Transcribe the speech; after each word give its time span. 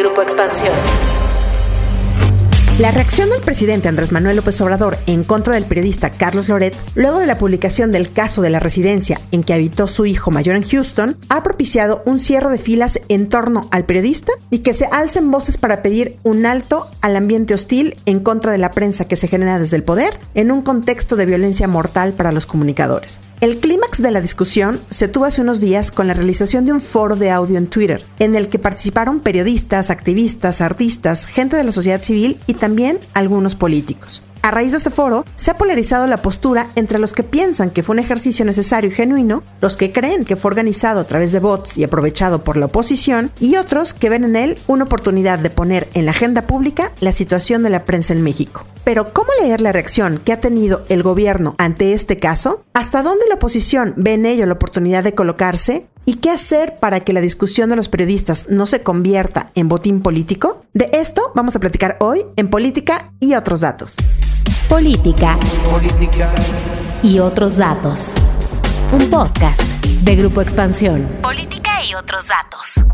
Grupo 0.00 0.22
Expansión. 0.22 0.72
La 2.78 2.90
reacción 2.90 3.28
del 3.28 3.42
presidente 3.42 3.86
Andrés 3.86 4.12
Manuel 4.12 4.36
López 4.36 4.58
Obrador 4.62 4.96
en 5.06 5.24
contra 5.24 5.52
del 5.52 5.66
periodista 5.66 6.08
Carlos 6.08 6.48
Loret, 6.48 6.74
luego 6.94 7.18
de 7.18 7.26
la 7.26 7.36
publicación 7.36 7.92
del 7.92 8.10
caso 8.10 8.40
de 8.40 8.48
la 8.48 8.60
residencia 8.60 9.20
en 9.30 9.42
que 9.42 9.52
habitó 9.52 9.88
su 9.88 10.06
hijo 10.06 10.30
mayor 10.30 10.56
en 10.56 10.62
Houston, 10.62 11.18
ha 11.28 11.42
propiciado 11.42 12.02
un 12.06 12.18
cierre 12.18 12.48
de 12.48 12.56
filas 12.56 12.98
en 13.10 13.28
torno 13.28 13.68
al 13.70 13.84
periodista 13.84 14.32
y 14.48 14.60
que 14.60 14.72
se 14.72 14.86
alcen 14.86 15.30
voces 15.30 15.58
para 15.58 15.82
pedir 15.82 16.16
un 16.22 16.46
alto 16.46 16.88
al 17.02 17.16
ambiente 17.16 17.52
hostil 17.52 17.98
en 18.06 18.20
contra 18.20 18.52
de 18.52 18.58
la 18.58 18.70
prensa 18.70 19.06
que 19.06 19.16
se 19.16 19.28
genera 19.28 19.58
desde 19.58 19.76
el 19.76 19.82
poder 19.82 20.18
en 20.34 20.50
un 20.50 20.62
contexto 20.62 21.14
de 21.16 21.26
violencia 21.26 21.68
mortal 21.68 22.14
para 22.14 22.32
los 22.32 22.46
comunicadores. 22.46 23.20
El 23.40 23.56
clímax 23.56 24.02
de 24.02 24.10
la 24.10 24.20
discusión 24.20 24.78
se 24.90 25.08
tuvo 25.08 25.24
hace 25.24 25.40
unos 25.40 25.60
días 25.60 25.90
con 25.90 26.06
la 26.06 26.12
realización 26.12 26.66
de 26.66 26.74
un 26.74 26.80
foro 26.82 27.16
de 27.16 27.30
audio 27.30 27.56
en 27.56 27.68
Twitter, 27.68 28.04
en 28.18 28.34
el 28.34 28.50
que 28.50 28.58
participaron 28.58 29.20
periodistas, 29.20 29.90
activistas, 29.90 30.60
artistas, 30.60 31.24
gente 31.24 31.56
de 31.56 31.64
la 31.64 31.72
sociedad 31.72 32.02
civil 32.02 32.38
y 32.46 32.52
también 32.52 32.98
algunos 33.14 33.54
políticos. 33.54 34.26
A 34.42 34.50
raíz 34.50 34.72
de 34.72 34.78
este 34.78 34.90
foro, 34.90 35.24
se 35.36 35.50
ha 35.50 35.56
polarizado 35.56 36.06
la 36.06 36.18
postura 36.18 36.66
entre 36.74 36.98
los 36.98 37.14
que 37.14 37.22
piensan 37.22 37.70
que 37.70 37.82
fue 37.82 37.94
un 37.94 38.00
ejercicio 38.00 38.44
necesario 38.44 38.90
y 38.90 38.94
genuino, 38.94 39.42
los 39.62 39.78
que 39.78 39.90
creen 39.90 40.26
que 40.26 40.36
fue 40.36 40.50
organizado 40.50 41.00
a 41.00 41.04
través 41.04 41.32
de 41.32 41.40
bots 41.40 41.78
y 41.78 41.84
aprovechado 41.84 42.44
por 42.44 42.58
la 42.58 42.66
oposición, 42.66 43.30
y 43.40 43.56
otros 43.56 43.94
que 43.94 44.10
ven 44.10 44.24
en 44.24 44.36
él 44.36 44.58
una 44.66 44.84
oportunidad 44.84 45.38
de 45.38 45.48
poner 45.48 45.88
en 45.94 46.04
la 46.04 46.10
agenda 46.10 46.46
pública 46.46 46.92
la 47.00 47.12
situación 47.12 47.62
de 47.62 47.70
la 47.70 47.86
prensa 47.86 48.12
en 48.12 48.22
México. 48.22 48.66
Pero, 48.84 49.12
¿cómo 49.12 49.28
leer 49.42 49.60
la 49.60 49.72
reacción 49.72 50.18
que 50.18 50.32
ha 50.32 50.40
tenido 50.40 50.84
el 50.88 51.02
gobierno 51.02 51.54
ante 51.58 51.92
este 51.92 52.18
caso? 52.18 52.64
¿Hasta 52.72 53.02
dónde 53.02 53.26
la 53.28 53.34
oposición 53.34 53.94
ve 53.96 54.14
en 54.14 54.26
ello 54.26 54.46
la 54.46 54.54
oportunidad 54.54 55.04
de 55.04 55.14
colocarse? 55.14 55.86
¿Y 56.06 56.14
qué 56.14 56.30
hacer 56.30 56.78
para 56.80 57.00
que 57.00 57.12
la 57.12 57.20
discusión 57.20 57.70
de 57.70 57.76
los 57.76 57.88
periodistas 57.88 58.48
no 58.48 58.66
se 58.66 58.82
convierta 58.82 59.50
en 59.54 59.68
botín 59.68 60.02
político? 60.02 60.64
De 60.72 60.88
esto 60.92 61.30
vamos 61.34 61.54
a 61.56 61.60
platicar 61.60 61.98
hoy 62.00 62.26
en 62.36 62.48
Política 62.48 63.12
y 63.20 63.34
otros 63.34 63.60
datos. 63.60 63.96
Política. 64.68 65.38
Política. 65.70 66.32
Y 67.02 67.18
otros 67.18 67.56
datos. 67.56 68.14
Un 68.92 69.10
podcast 69.10 69.60
de 69.84 70.16
Grupo 70.16 70.40
Expansión. 70.40 71.06
Política 71.22 71.84
y 71.84 71.94
otros 71.94 72.26
datos. 72.28 72.84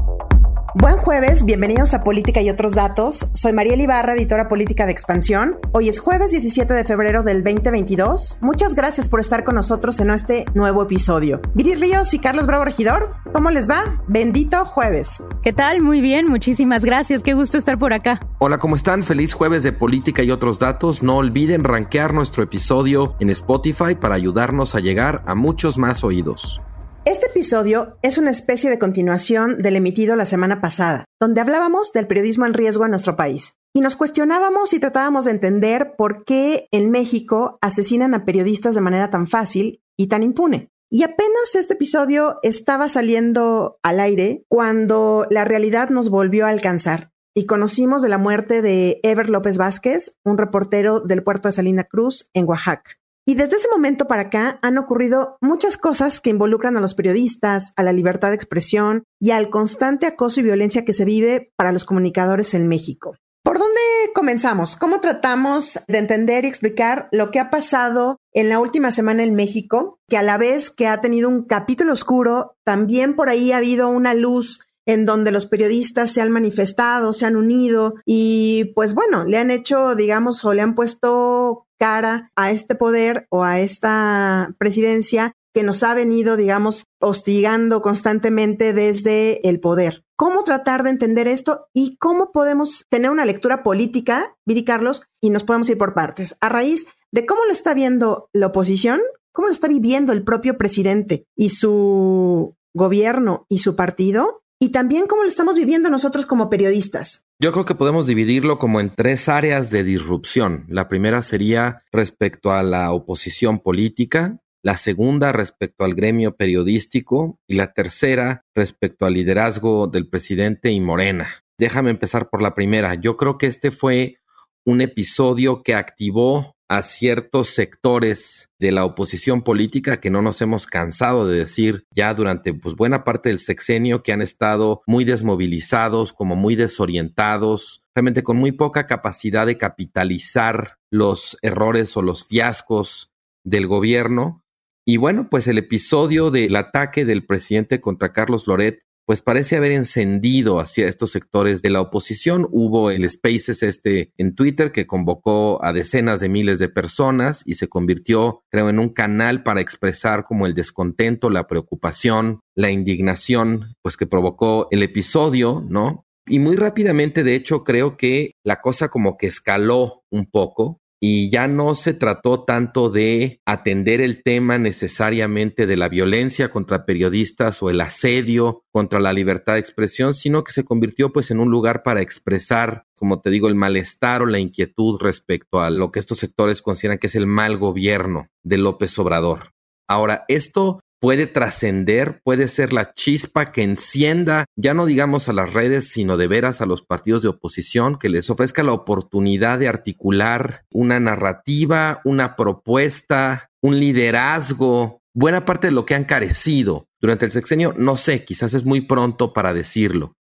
Buen 0.78 0.98
jueves, 0.98 1.46
bienvenidos 1.46 1.94
a 1.94 2.04
Política 2.04 2.42
y 2.42 2.50
otros 2.50 2.74
datos. 2.74 3.30
Soy 3.32 3.54
María 3.54 3.74
Ibarra, 3.74 4.12
editora 4.12 4.46
política 4.46 4.84
de 4.84 4.92
Expansión. 4.92 5.56
Hoy 5.72 5.88
es 5.88 6.00
jueves 6.00 6.32
17 6.32 6.74
de 6.74 6.84
febrero 6.84 7.22
del 7.22 7.42
2022. 7.42 8.36
Muchas 8.42 8.74
gracias 8.74 9.08
por 9.08 9.18
estar 9.18 9.42
con 9.42 9.54
nosotros 9.54 10.00
en 10.00 10.10
este 10.10 10.44
nuevo 10.52 10.82
episodio. 10.82 11.40
Viri 11.54 11.76
Ríos 11.76 12.12
y 12.12 12.18
Carlos 12.18 12.46
Bravo 12.46 12.66
Regidor, 12.66 13.14
¿cómo 13.32 13.50
les 13.50 13.70
va? 13.70 14.02
Bendito 14.06 14.66
jueves. 14.66 15.22
¿Qué 15.42 15.54
tal? 15.54 15.80
Muy 15.80 16.02
bien, 16.02 16.26
muchísimas 16.28 16.84
gracias. 16.84 17.22
Qué 17.22 17.32
gusto 17.32 17.56
estar 17.56 17.78
por 17.78 17.94
acá. 17.94 18.20
Hola, 18.38 18.58
¿cómo 18.58 18.76
están? 18.76 19.02
Feliz 19.02 19.32
jueves 19.32 19.62
de 19.62 19.72
Política 19.72 20.24
y 20.24 20.30
otros 20.30 20.58
datos. 20.58 21.02
No 21.02 21.16
olviden 21.16 21.64
rankear 21.64 22.12
nuestro 22.12 22.42
episodio 22.42 23.16
en 23.18 23.30
Spotify 23.30 23.94
para 23.94 24.14
ayudarnos 24.14 24.74
a 24.74 24.80
llegar 24.80 25.22
a 25.24 25.34
muchos 25.34 25.78
más 25.78 26.04
oídos. 26.04 26.60
Este 27.06 27.26
episodio 27.26 27.92
es 28.02 28.18
una 28.18 28.32
especie 28.32 28.68
de 28.68 28.80
continuación 28.80 29.62
del 29.62 29.76
emitido 29.76 30.16
la 30.16 30.26
semana 30.26 30.60
pasada, 30.60 31.04
donde 31.20 31.40
hablábamos 31.40 31.92
del 31.92 32.08
periodismo 32.08 32.46
en 32.46 32.52
riesgo 32.52 32.84
en 32.84 32.90
nuestro 32.90 33.14
país. 33.14 33.52
Y 33.72 33.80
nos 33.80 33.94
cuestionábamos 33.94 34.74
y 34.74 34.80
tratábamos 34.80 35.26
de 35.26 35.30
entender 35.30 35.94
por 35.96 36.24
qué 36.24 36.66
en 36.72 36.90
México 36.90 37.60
asesinan 37.62 38.12
a 38.12 38.24
periodistas 38.24 38.74
de 38.74 38.80
manera 38.80 39.08
tan 39.08 39.28
fácil 39.28 39.84
y 39.96 40.08
tan 40.08 40.24
impune. 40.24 40.72
Y 40.90 41.04
apenas 41.04 41.54
este 41.54 41.74
episodio 41.74 42.40
estaba 42.42 42.88
saliendo 42.88 43.78
al 43.84 44.00
aire 44.00 44.42
cuando 44.48 45.28
la 45.30 45.44
realidad 45.44 45.90
nos 45.90 46.10
volvió 46.10 46.46
a 46.46 46.50
alcanzar 46.50 47.12
y 47.36 47.46
conocimos 47.46 48.02
de 48.02 48.08
la 48.08 48.18
muerte 48.18 48.62
de 48.62 48.98
Ever 49.04 49.30
López 49.30 49.58
Vázquez, 49.58 50.18
un 50.24 50.38
reportero 50.38 50.98
del 50.98 51.22
puerto 51.22 51.46
de 51.46 51.52
Salina 51.52 51.84
Cruz 51.84 52.30
en 52.34 52.48
Oaxaca. 52.48 52.98
Y 53.28 53.34
desde 53.34 53.56
ese 53.56 53.68
momento 53.72 54.06
para 54.06 54.22
acá 54.22 54.60
han 54.62 54.78
ocurrido 54.78 55.36
muchas 55.40 55.76
cosas 55.76 56.20
que 56.20 56.30
involucran 56.30 56.76
a 56.76 56.80
los 56.80 56.94
periodistas, 56.94 57.72
a 57.74 57.82
la 57.82 57.92
libertad 57.92 58.28
de 58.28 58.36
expresión 58.36 59.02
y 59.20 59.32
al 59.32 59.50
constante 59.50 60.06
acoso 60.06 60.38
y 60.38 60.44
violencia 60.44 60.84
que 60.84 60.92
se 60.92 61.04
vive 61.04 61.50
para 61.56 61.72
los 61.72 61.84
comunicadores 61.84 62.54
en 62.54 62.68
México. 62.68 63.16
¿Por 63.42 63.58
dónde 63.58 63.80
comenzamos? 64.14 64.76
¿Cómo 64.76 65.00
tratamos 65.00 65.80
de 65.88 65.98
entender 65.98 66.44
y 66.44 66.48
explicar 66.48 67.08
lo 67.10 67.32
que 67.32 67.40
ha 67.40 67.50
pasado 67.50 68.18
en 68.32 68.48
la 68.48 68.60
última 68.60 68.92
semana 68.92 69.24
en 69.24 69.34
México, 69.34 69.98
que 70.08 70.16
a 70.16 70.22
la 70.22 70.38
vez 70.38 70.70
que 70.70 70.86
ha 70.86 71.00
tenido 71.00 71.28
un 71.28 71.44
capítulo 71.44 71.92
oscuro, 71.92 72.56
también 72.64 73.16
por 73.16 73.28
ahí 73.28 73.50
ha 73.50 73.58
habido 73.58 73.88
una 73.88 74.14
luz 74.14 74.65
en 74.86 75.04
donde 75.04 75.32
los 75.32 75.46
periodistas 75.46 76.12
se 76.12 76.22
han 76.22 76.30
manifestado, 76.30 77.12
se 77.12 77.26
han 77.26 77.36
unido 77.36 77.94
y 78.06 78.72
pues 78.74 78.94
bueno, 78.94 79.24
le 79.24 79.36
han 79.36 79.50
hecho, 79.50 79.94
digamos, 79.94 80.44
o 80.44 80.54
le 80.54 80.62
han 80.62 80.74
puesto 80.74 81.66
cara 81.78 82.30
a 82.36 82.50
este 82.50 82.74
poder 82.74 83.26
o 83.30 83.44
a 83.44 83.60
esta 83.60 84.54
presidencia 84.58 85.32
que 85.52 85.62
nos 85.62 85.82
ha 85.82 85.94
venido, 85.94 86.36
digamos, 86.36 86.84
hostigando 87.00 87.80
constantemente 87.80 88.72
desde 88.74 89.46
el 89.48 89.58
poder. 89.58 90.04
¿Cómo 90.14 90.44
tratar 90.44 90.82
de 90.82 90.90
entender 90.90 91.28
esto 91.28 91.66
y 91.72 91.96
cómo 91.96 92.30
podemos 92.30 92.84
tener 92.90 93.10
una 93.10 93.24
lectura 93.24 93.62
política, 93.62 94.36
Viri 94.46 94.64
Carlos, 94.64 95.02
y 95.20 95.30
nos 95.30 95.44
podemos 95.44 95.68
ir 95.70 95.78
por 95.78 95.94
partes? 95.94 96.36
A 96.40 96.50
raíz 96.50 96.86
de 97.10 97.24
cómo 97.24 97.44
lo 97.46 97.52
está 97.52 97.72
viendo 97.72 98.28
la 98.34 98.48
oposición, 98.48 99.00
cómo 99.32 99.48
lo 99.48 99.52
está 99.52 99.66
viviendo 99.66 100.12
el 100.12 100.24
propio 100.24 100.58
presidente 100.58 101.26
y 101.34 101.48
su 101.48 102.54
gobierno 102.74 103.46
y 103.48 103.60
su 103.60 103.76
partido, 103.76 104.42
y 104.58 104.70
también 104.70 105.06
cómo 105.06 105.22
lo 105.22 105.28
estamos 105.28 105.56
viviendo 105.56 105.90
nosotros 105.90 106.26
como 106.26 106.48
periodistas. 106.48 107.26
Yo 107.40 107.52
creo 107.52 107.64
que 107.64 107.74
podemos 107.74 108.06
dividirlo 108.06 108.58
como 108.58 108.80
en 108.80 108.94
tres 108.94 109.28
áreas 109.28 109.70
de 109.70 109.84
disrupción. 109.84 110.64
La 110.68 110.88
primera 110.88 111.22
sería 111.22 111.82
respecto 111.92 112.52
a 112.52 112.62
la 112.62 112.92
oposición 112.92 113.58
política, 113.58 114.38
la 114.62 114.76
segunda 114.76 115.32
respecto 115.32 115.84
al 115.84 115.94
gremio 115.94 116.36
periodístico 116.36 117.38
y 117.46 117.56
la 117.56 117.72
tercera 117.72 118.44
respecto 118.54 119.06
al 119.06 119.12
liderazgo 119.14 119.86
del 119.86 120.08
presidente 120.08 120.70
y 120.70 120.80
Morena. 120.80 121.44
Déjame 121.58 121.90
empezar 121.90 122.30
por 122.30 122.42
la 122.42 122.54
primera. 122.54 122.94
Yo 122.94 123.16
creo 123.16 123.38
que 123.38 123.46
este 123.46 123.70
fue 123.70 124.18
un 124.64 124.80
episodio 124.80 125.62
que 125.62 125.74
activó 125.74 126.55
a 126.68 126.82
ciertos 126.82 127.48
sectores 127.48 128.50
de 128.58 128.72
la 128.72 128.84
oposición 128.84 129.42
política 129.42 130.00
que 130.00 130.10
no 130.10 130.22
nos 130.22 130.40
hemos 130.40 130.66
cansado 130.66 131.26
de 131.26 131.38
decir 131.38 131.84
ya 131.94 132.12
durante 132.14 132.54
pues, 132.54 132.74
buena 132.74 133.04
parte 133.04 133.28
del 133.28 133.38
sexenio 133.38 134.02
que 134.02 134.12
han 134.12 134.22
estado 134.22 134.82
muy 134.86 135.04
desmovilizados, 135.04 136.12
como 136.12 136.34
muy 136.34 136.56
desorientados, 136.56 137.82
realmente 137.94 138.22
con 138.22 138.36
muy 138.36 138.52
poca 138.52 138.86
capacidad 138.86 139.46
de 139.46 139.58
capitalizar 139.58 140.78
los 140.90 141.38
errores 141.42 141.96
o 141.96 142.02
los 142.02 142.26
fiascos 142.26 143.12
del 143.44 143.66
gobierno. 143.66 144.42
Y 144.84 144.98
bueno, 144.98 145.28
pues 145.30 145.48
el 145.48 145.58
episodio 145.58 146.30
del 146.30 146.56
ataque 146.56 147.04
del 147.04 147.26
presidente 147.26 147.80
contra 147.80 148.12
Carlos 148.12 148.46
Loret 148.46 148.86
pues 149.06 149.22
parece 149.22 149.56
haber 149.56 149.70
encendido 149.70 150.58
hacia 150.58 150.88
estos 150.88 151.12
sectores 151.12 151.62
de 151.62 151.70
la 151.70 151.80
oposición. 151.80 152.48
Hubo 152.50 152.90
el 152.90 153.08
Spaces 153.08 153.62
este 153.62 154.12
en 154.16 154.34
Twitter 154.34 154.72
que 154.72 154.86
convocó 154.86 155.64
a 155.64 155.72
decenas 155.72 156.18
de 156.18 156.28
miles 156.28 156.58
de 156.58 156.68
personas 156.68 157.42
y 157.46 157.54
se 157.54 157.68
convirtió, 157.68 158.42
creo, 158.50 158.68
en 158.68 158.80
un 158.80 158.88
canal 158.88 159.44
para 159.44 159.60
expresar 159.60 160.24
como 160.24 160.44
el 160.44 160.54
descontento, 160.54 161.30
la 161.30 161.46
preocupación, 161.46 162.40
la 162.56 162.70
indignación, 162.70 163.76
pues 163.80 163.96
que 163.96 164.06
provocó 164.06 164.66
el 164.72 164.82
episodio, 164.82 165.64
¿no? 165.68 166.04
Y 166.28 166.40
muy 166.40 166.56
rápidamente, 166.56 167.22
de 167.22 167.36
hecho, 167.36 167.62
creo 167.62 167.96
que 167.96 168.32
la 168.44 168.60
cosa 168.60 168.88
como 168.88 169.16
que 169.16 169.28
escaló 169.28 170.02
un 170.10 170.26
poco 170.26 170.80
y 171.00 171.30
ya 171.30 171.46
no 171.46 171.74
se 171.74 171.92
trató 171.92 172.44
tanto 172.44 172.88
de 172.88 173.40
atender 173.44 174.00
el 174.00 174.22
tema 174.22 174.58
necesariamente 174.58 175.66
de 175.66 175.76
la 175.76 175.88
violencia 175.88 176.48
contra 176.48 176.86
periodistas 176.86 177.62
o 177.62 177.70
el 177.70 177.80
asedio 177.80 178.64
contra 178.72 179.00
la 179.00 179.12
libertad 179.12 179.54
de 179.54 179.60
expresión, 179.60 180.14
sino 180.14 180.42
que 180.42 180.52
se 180.52 180.64
convirtió 180.64 181.12
pues 181.12 181.30
en 181.30 181.40
un 181.40 181.50
lugar 181.50 181.82
para 181.82 182.00
expresar, 182.00 182.84
como 182.94 183.20
te 183.20 183.30
digo, 183.30 183.48
el 183.48 183.54
malestar 183.54 184.22
o 184.22 184.26
la 184.26 184.38
inquietud 184.38 184.98
respecto 185.00 185.60
a 185.60 185.70
lo 185.70 185.90
que 185.90 186.00
estos 186.00 186.18
sectores 186.18 186.62
consideran 186.62 186.98
que 186.98 187.08
es 187.08 187.14
el 187.14 187.26
mal 187.26 187.58
gobierno 187.58 188.28
de 188.42 188.58
López 188.58 188.98
Obrador. 188.98 189.52
Ahora, 189.88 190.24
esto 190.28 190.80
puede 191.00 191.26
trascender, 191.26 192.20
puede 192.24 192.48
ser 192.48 192.72
la 192.72 192.92
chispa 192.94 193.52
que 193.52 193.62
encienda, 193.62 194.46
ya 194.56 194.74
no 194.74 194.86
digamos 194.86 195.28
a 195.28 195.32
las 195.32 195.52
redes, 195.52 195.88
sino 195.88 196.16
de 196.16 196.26
veras 196.26 196.60
a 196.60 196.66
los 196.66 196.82
partidos 196.82 197.22
de 197.22 197.28
oposición, 197.28 197.98
que 197.98 198.08
les 198.08 198.30
ofrezca 198.30 198.62
la 198.62 198.72
oportunidad 198.72 199.58
de 199.58 199.68
articular 199.68 200.64
una 200.70 201.00
narrativa, 201.00 202.00
una 202.04 202.36
propuesta, 202.36 203.50
un 203.60 203.78
liderazgo, 203.78 205.02
buena 205.14 205.44
parte 205.44 205.68
de 205.68 205.72
lo 205.72 205.84
que 205.84 205.94
han 205.94 206.04
carecido 206.04 206.88
durante 207.00 207.26
el 207.26 207.30
sexenio, 207.30 207.74
no 207.76 207.96
sé, 207.96 208.24
quizás 208.24 208.54
es 208.54 208.64
muy 208.64 208.80
pronto 208.80 209.32
para 209.32 209.52
decirlo, 209.52 210.16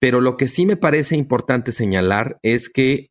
pero 0.00 0.20
lo 0.20 0.36
que 0.36 0.48
sí 0.48 0.66
me 0.66 0.76
parece 0.76 1.16
importante 1.16 1.72
señalar 1.72 2.38
es 2.42 2.68
que 2.68 3.10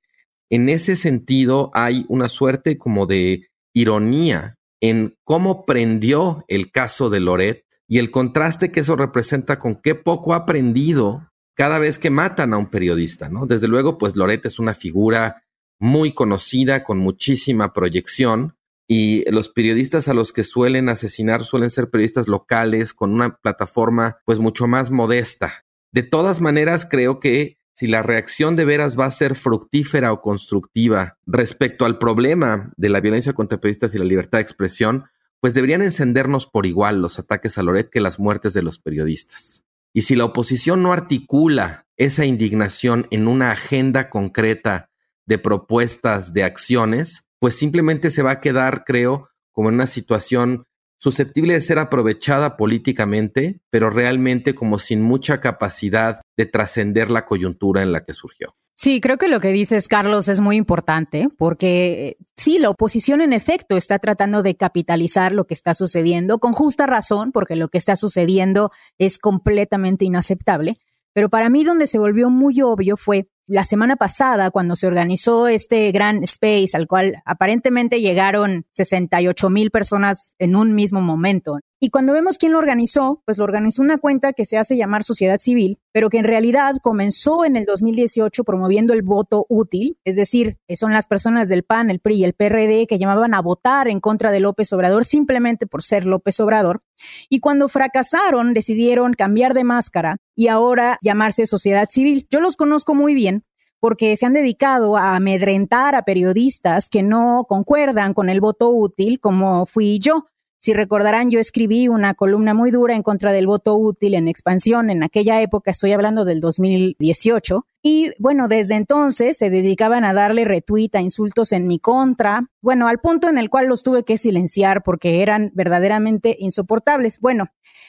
en 0.50 0.70
ese 0.70 0.96
sentido 0.96 1.72
hay 1.74 2.06
una 2.08 2.30
suerte 2.30 2.78
como 2.78 3.06
de 3.06 3.48
ironía 3.74 4.57
en 4.82 5.16
cómo 5.24 5.66
prendió 5.66 6.46
el 6.48 6.72
caso 6.72 7.10
de 7.10 7.20
Loret 7.20 7.66
y 7.88 8.00
el 8.00 8.12
contraste 8.12 8.72
que 8.72 8.82
eso 8.82 8.96
representa 8.96 9.60
con 9.60 9.76
qué 9.76 9.96
poco 9.96 10.34
ha 10.34 10.38
aprendido 10.38 11.30
cada 11.56 11.80
vez 11.80 11.98
que 11.98 12.10
matan 12.10 12.54
a 12.54 12.58
un 12.58 12.68
periodista, 12.68 13.30
¿no? 13.30 13.46
Desde 13.48 13.68
luego, 13.68 13.98
pues 13.98 14.16
Loret 14.16 14.46
es 14.46 14.60
una 14.60 14.74
figura 14.74 15.44
muy 15.80 16.14
conocida, 16.14 16.84
con 16.84 17.00
muchísima 17.00 17.74
proyección, 17.74 18.56
y 18.88 19.30
los 19.30 19.50
periodistas 19.50 20.08
a 20.08 20.14
los 20.14 20.32
que 20.32 20.44
suelen 20.44 20.88
asesinar 20.88 21.44
suelen 21.44 21.70
ser 21.70 21.90
periodistas 21.90 22.28
locales 22.28 22.94
con 22.94 23.14
una 23.14 23.36
plataforma 23.38 24.18
pues 24.26 24.40
mucho 24.40 24.66
más 24.66 24.92
modesta. 24.92 25.66
De 25.92 26.04
todas 26.04 26.40
maneras, 26.42 26.88
creo 26.90 27.20
que 27.20 27.57
si 27.78 27.86
la 27.86 28.02
reacción 28.02 28.56
de 28.56 28.66
veras 28.66 28.98
va 28.98 29.06
a 29.06 29.12
ser 29.12 29.36
fructífera 29.36 30.12
o 30.12 30.20
constructiva 30.20 31.20
respecto 31.28 31.86
al 31.86 32.00
problema 32.00 32.74
de 32.76 32.90
la 32.90 33.02
violencia 33.02 33.34
contra 33.34 33.60
periodistas 33.60 33.94
y 33.94 34.00
la 34.00 34.04
libertad 34.04 34.40
de 34.40 34.42
expresión, 34.42 35.06
pues 35.40 35.54
deberían 35.54 35.84
encendernos 35.84 36.48
por 36.48 36.66
igual 36.66 37.04
los 37.04 37.20
ataques 37.20 37.56
a 37.56 37.62
Loret 37.62 37.92
que 37.92 38.02
las 38.02 38.18
muertes 38.18 38.56
de 38.56 38.64
los 38.64 38.80
periodistas. 38.80 39.64
Y 39.94 40.02
si 40.02 40.16
la 40.16 40.26
oposición 40.26 40.82
no 40.82 40.92
articula 40.92 41.86
esa 41.98 42.26
indignación 42.26 43.06
en 43.12 43.28
una 43.28 43.52
agenda 43.52 44.10
concreta 44.10 44.90
de 45.28 45.38
propuestas, 45.38 46.34
de 46.34 46.46
acciones, 46.46 47.28
pues 47.38 47.54
simplemente 47.54 48.10
se 48.10 48.24
va 48.24 48.32
a 48.32 48.42
quedar, 48.42 48.86
creo, 48.86 49.30
como 49.52 49.70
en 49.70 49.76
una 49.76 49.86
situación 49.86 50.66
susceptible 51.00 51.54
de 51.54 51.62
ser 51.62 51.80
aprovechada 51.80 52.58
políticamente, 52.58 53.60
pero 53.70 53.90
realmente 53.90 54.56
como 54.56 54.80
sin 54.80 55.02
mucha 55.02 55.40
capacidad 55.40 56.22
de 56.36 56.46
trascender 56.46 57.12
la 57.12 57.26
coyuntura 57.26 57.82
en 57.82 57.92
la 57.92 58.04
que 58.04 58.14
surgió. 58.14 58.56
Sí, 58.80 59.02
creo 59.02 59.18
que 59.18 59.28
lo 59.28 59.40
que 59.40 59.48
dices, 59.48 59.88
Carlos, 59.88 60.28
es 60.28 60.40
muy 60.40 60.56
importante 60.56 61.30
porque 61.40 62.10
eh, 62.10 62.18
sí, 62.36 62.60
la 62.60 62.70
oposición 62.70 63.22
en 63.22 63.34
efecto 63.34 63.76
está 63.76 63.98
tratando 63.98 64.44
de 64.44 64.56
capitalizar 64.56 65.32
lo 65.32 65.48
que 65.48 65.56
está 65.56 65.74
sucediendo 65.74 66.38
con 66.38 66.54
justa 66.54 66.86
razón, 66.86 67.32
porque 67.32 67.56
lo 67.56 67.70
que 67.70 67.80
está 67.80 67.96
sucediendo 67.96 68.70
es 69.00 69.18
completamente 69.18 70.06
inaceptable. 70.06 70.78
Pero 71.14 71.28
para 71.30 71.50
mí 71.50 71.64
donde 71.64 71.88
se 71.88 71.98
volvió 71.98 72.30
muy 72.30 72.62
obvio 72.62 72.98
fue 72.98 73.28
la 73.48 73.64
semana 73.64 73.96
pasada, 73.96 74.52
cuando 74.52 74.76
se 74.76 74.88
organizó 74.88 75.48
este 75.48 75.92
gran 75.92 76.22
space 76.24 76.72
al 76.74 76.86
cual 76.86 77.22
aparentemente 77.26 78.02
llegaron 78.02 78.66
68 78.72 79.50
mil 79.50 79.72
personas 79.72 80.36
en 80.38 80.56
un 80.56 80.76
mismo 80.76 81.02
momento. 81.02 81.58
Y 81.80 81.92
cuando 81.92 82.14
vemos 82.14 82.40
quién 82.40 82.54
lo 82.54 82.58
organizó, 82.58 83.22
pues 83.24 83.38
lo 83.38 83.44
organizó 83.44 83.84
una 83.84 84.00
cuenta 84.00 84.34
que 84.34 84.46
se 84.46 84.58
hace 84.58 84.76
llamar 84.78 85.04
Sociedad 85.04 85.38
Civil, 85.38 85.80
pero 85.92 86.10
que 86.10 86.18
en 86.18 86.24
realidad 86.24 86.78
comenzó 86.82 87.46
en 87.46 87.56
el 87.56 87.66
2018 87.66 88.44
promoviendo 88.44 88.94
el 88.94 89.04
voto 89.04 89.46
útil, 89.48 90.00
es 90.04 90.16
decir, 90.16 90.58
son 90.76 90.92
las 90.92 91.06
personas 91.06 91.50
del 91.50 91.62
PAN, 91.64 91.92
el 91.92 92.00
PRI 92.00 92.16
y 92.16 92.24
el 92.24 92.34
PRD 92.34 92.88
que 92.88 92.98
llamaban 92.98 93.36
a 93.36 93.42
votar 93.42 93.88
en 93.90 94.00
contra 94.00 94.32
de 94.32 94.40
López 94.40 94.74
Obrador 94.74 95.06
simplemente 95.06 95.68
por 95.68 95.84
ser 95.84 96.08
López 96.08 96.40
Obrador. 96.40 96.82
Y 97.30 97.42
cuando 97.42 97.70
fracasaron, 97.70 98.56
decidieron 98.56 99.14
cambiar 99.14 99.54
de 99.54 99.64
máscara 99.64 100.18
y 100.36 100.48
ahora 100.48 100.98
llamarse 101.04 101.46
Sociedad 101.46 101.90
Civil. 101.92 102.28
Yo 102.32 102.40
los 102.40 102.56
conozco 102.56 102.96
muy 102.96 103.14
bien 103.14 103.44
porque 103.80 104.18
se 104.18 104.26
han 104.26 104.34
dedicado 104.34 104.98
a 104.98 105.16
amedrentar 105.16 105.94
a 105.94 106.02
periodistas 106.02 106.90
que 106.90 107.04
no 107.04 107.46
concuerdan 107.48 108.16
con 108.16 108.30
el 108.30 108.42
voto 108.42 108.70
útil, 108.70 109.20
como 109.20 109.68
fui 109.68 110.00
yo. 110.00 110.26
Si 110.60 110.74
recordarán, 110.74 111.30
yo 111.30 111.40
escribí 111.40 111.88
una 111.88 112.14
columna 112.16 112.54
muy 112.54 112.72
dura 112.72 112.96
en 112.96 113.04
contra 113.04 113.32
del 113.32 113.48
voto 113.48 113.76
útil 113.76 114.16
en 114.16 114.28
expansión 114.28 114.90
en 114.90 115.04
aquella 115.04 115.42
época, 115.42 115.70
estoy 115.70 115.92
hablando 115.92 116.26
del 116.26 116.42
2018, 116.42 117.66
y 117.84 118.12
bueno, 118.20 118.48
desde 118.48 118.76
entonces 118.76 119.38
se 119.38 119.50
dedicaban 119.50 120.04
a 120.04 120.14
darle 120.14 120.44
retweet 120.46 120.90
a 120.94 121.00
insultos 121.02 121.52
en 121.54 121.68
mi 121.68 121.80
contra, 121.80 122.44
bueno, 122.60 122.88
al 122.88 122.98
punto 122.98 123.30
en 123.30 123.38
el 123.38 123.50
cual 123.50 123.68
los 123.68 123.84
tuve 123.84 124.04
que 124.04 124.18
silenciar 124.18 124.84
porque 124.84 125.22
eran 125.22 125.52
verdaderamente 125.54 126.36
insoportables. 126.38 127.20
Bueno, 127.22 127.46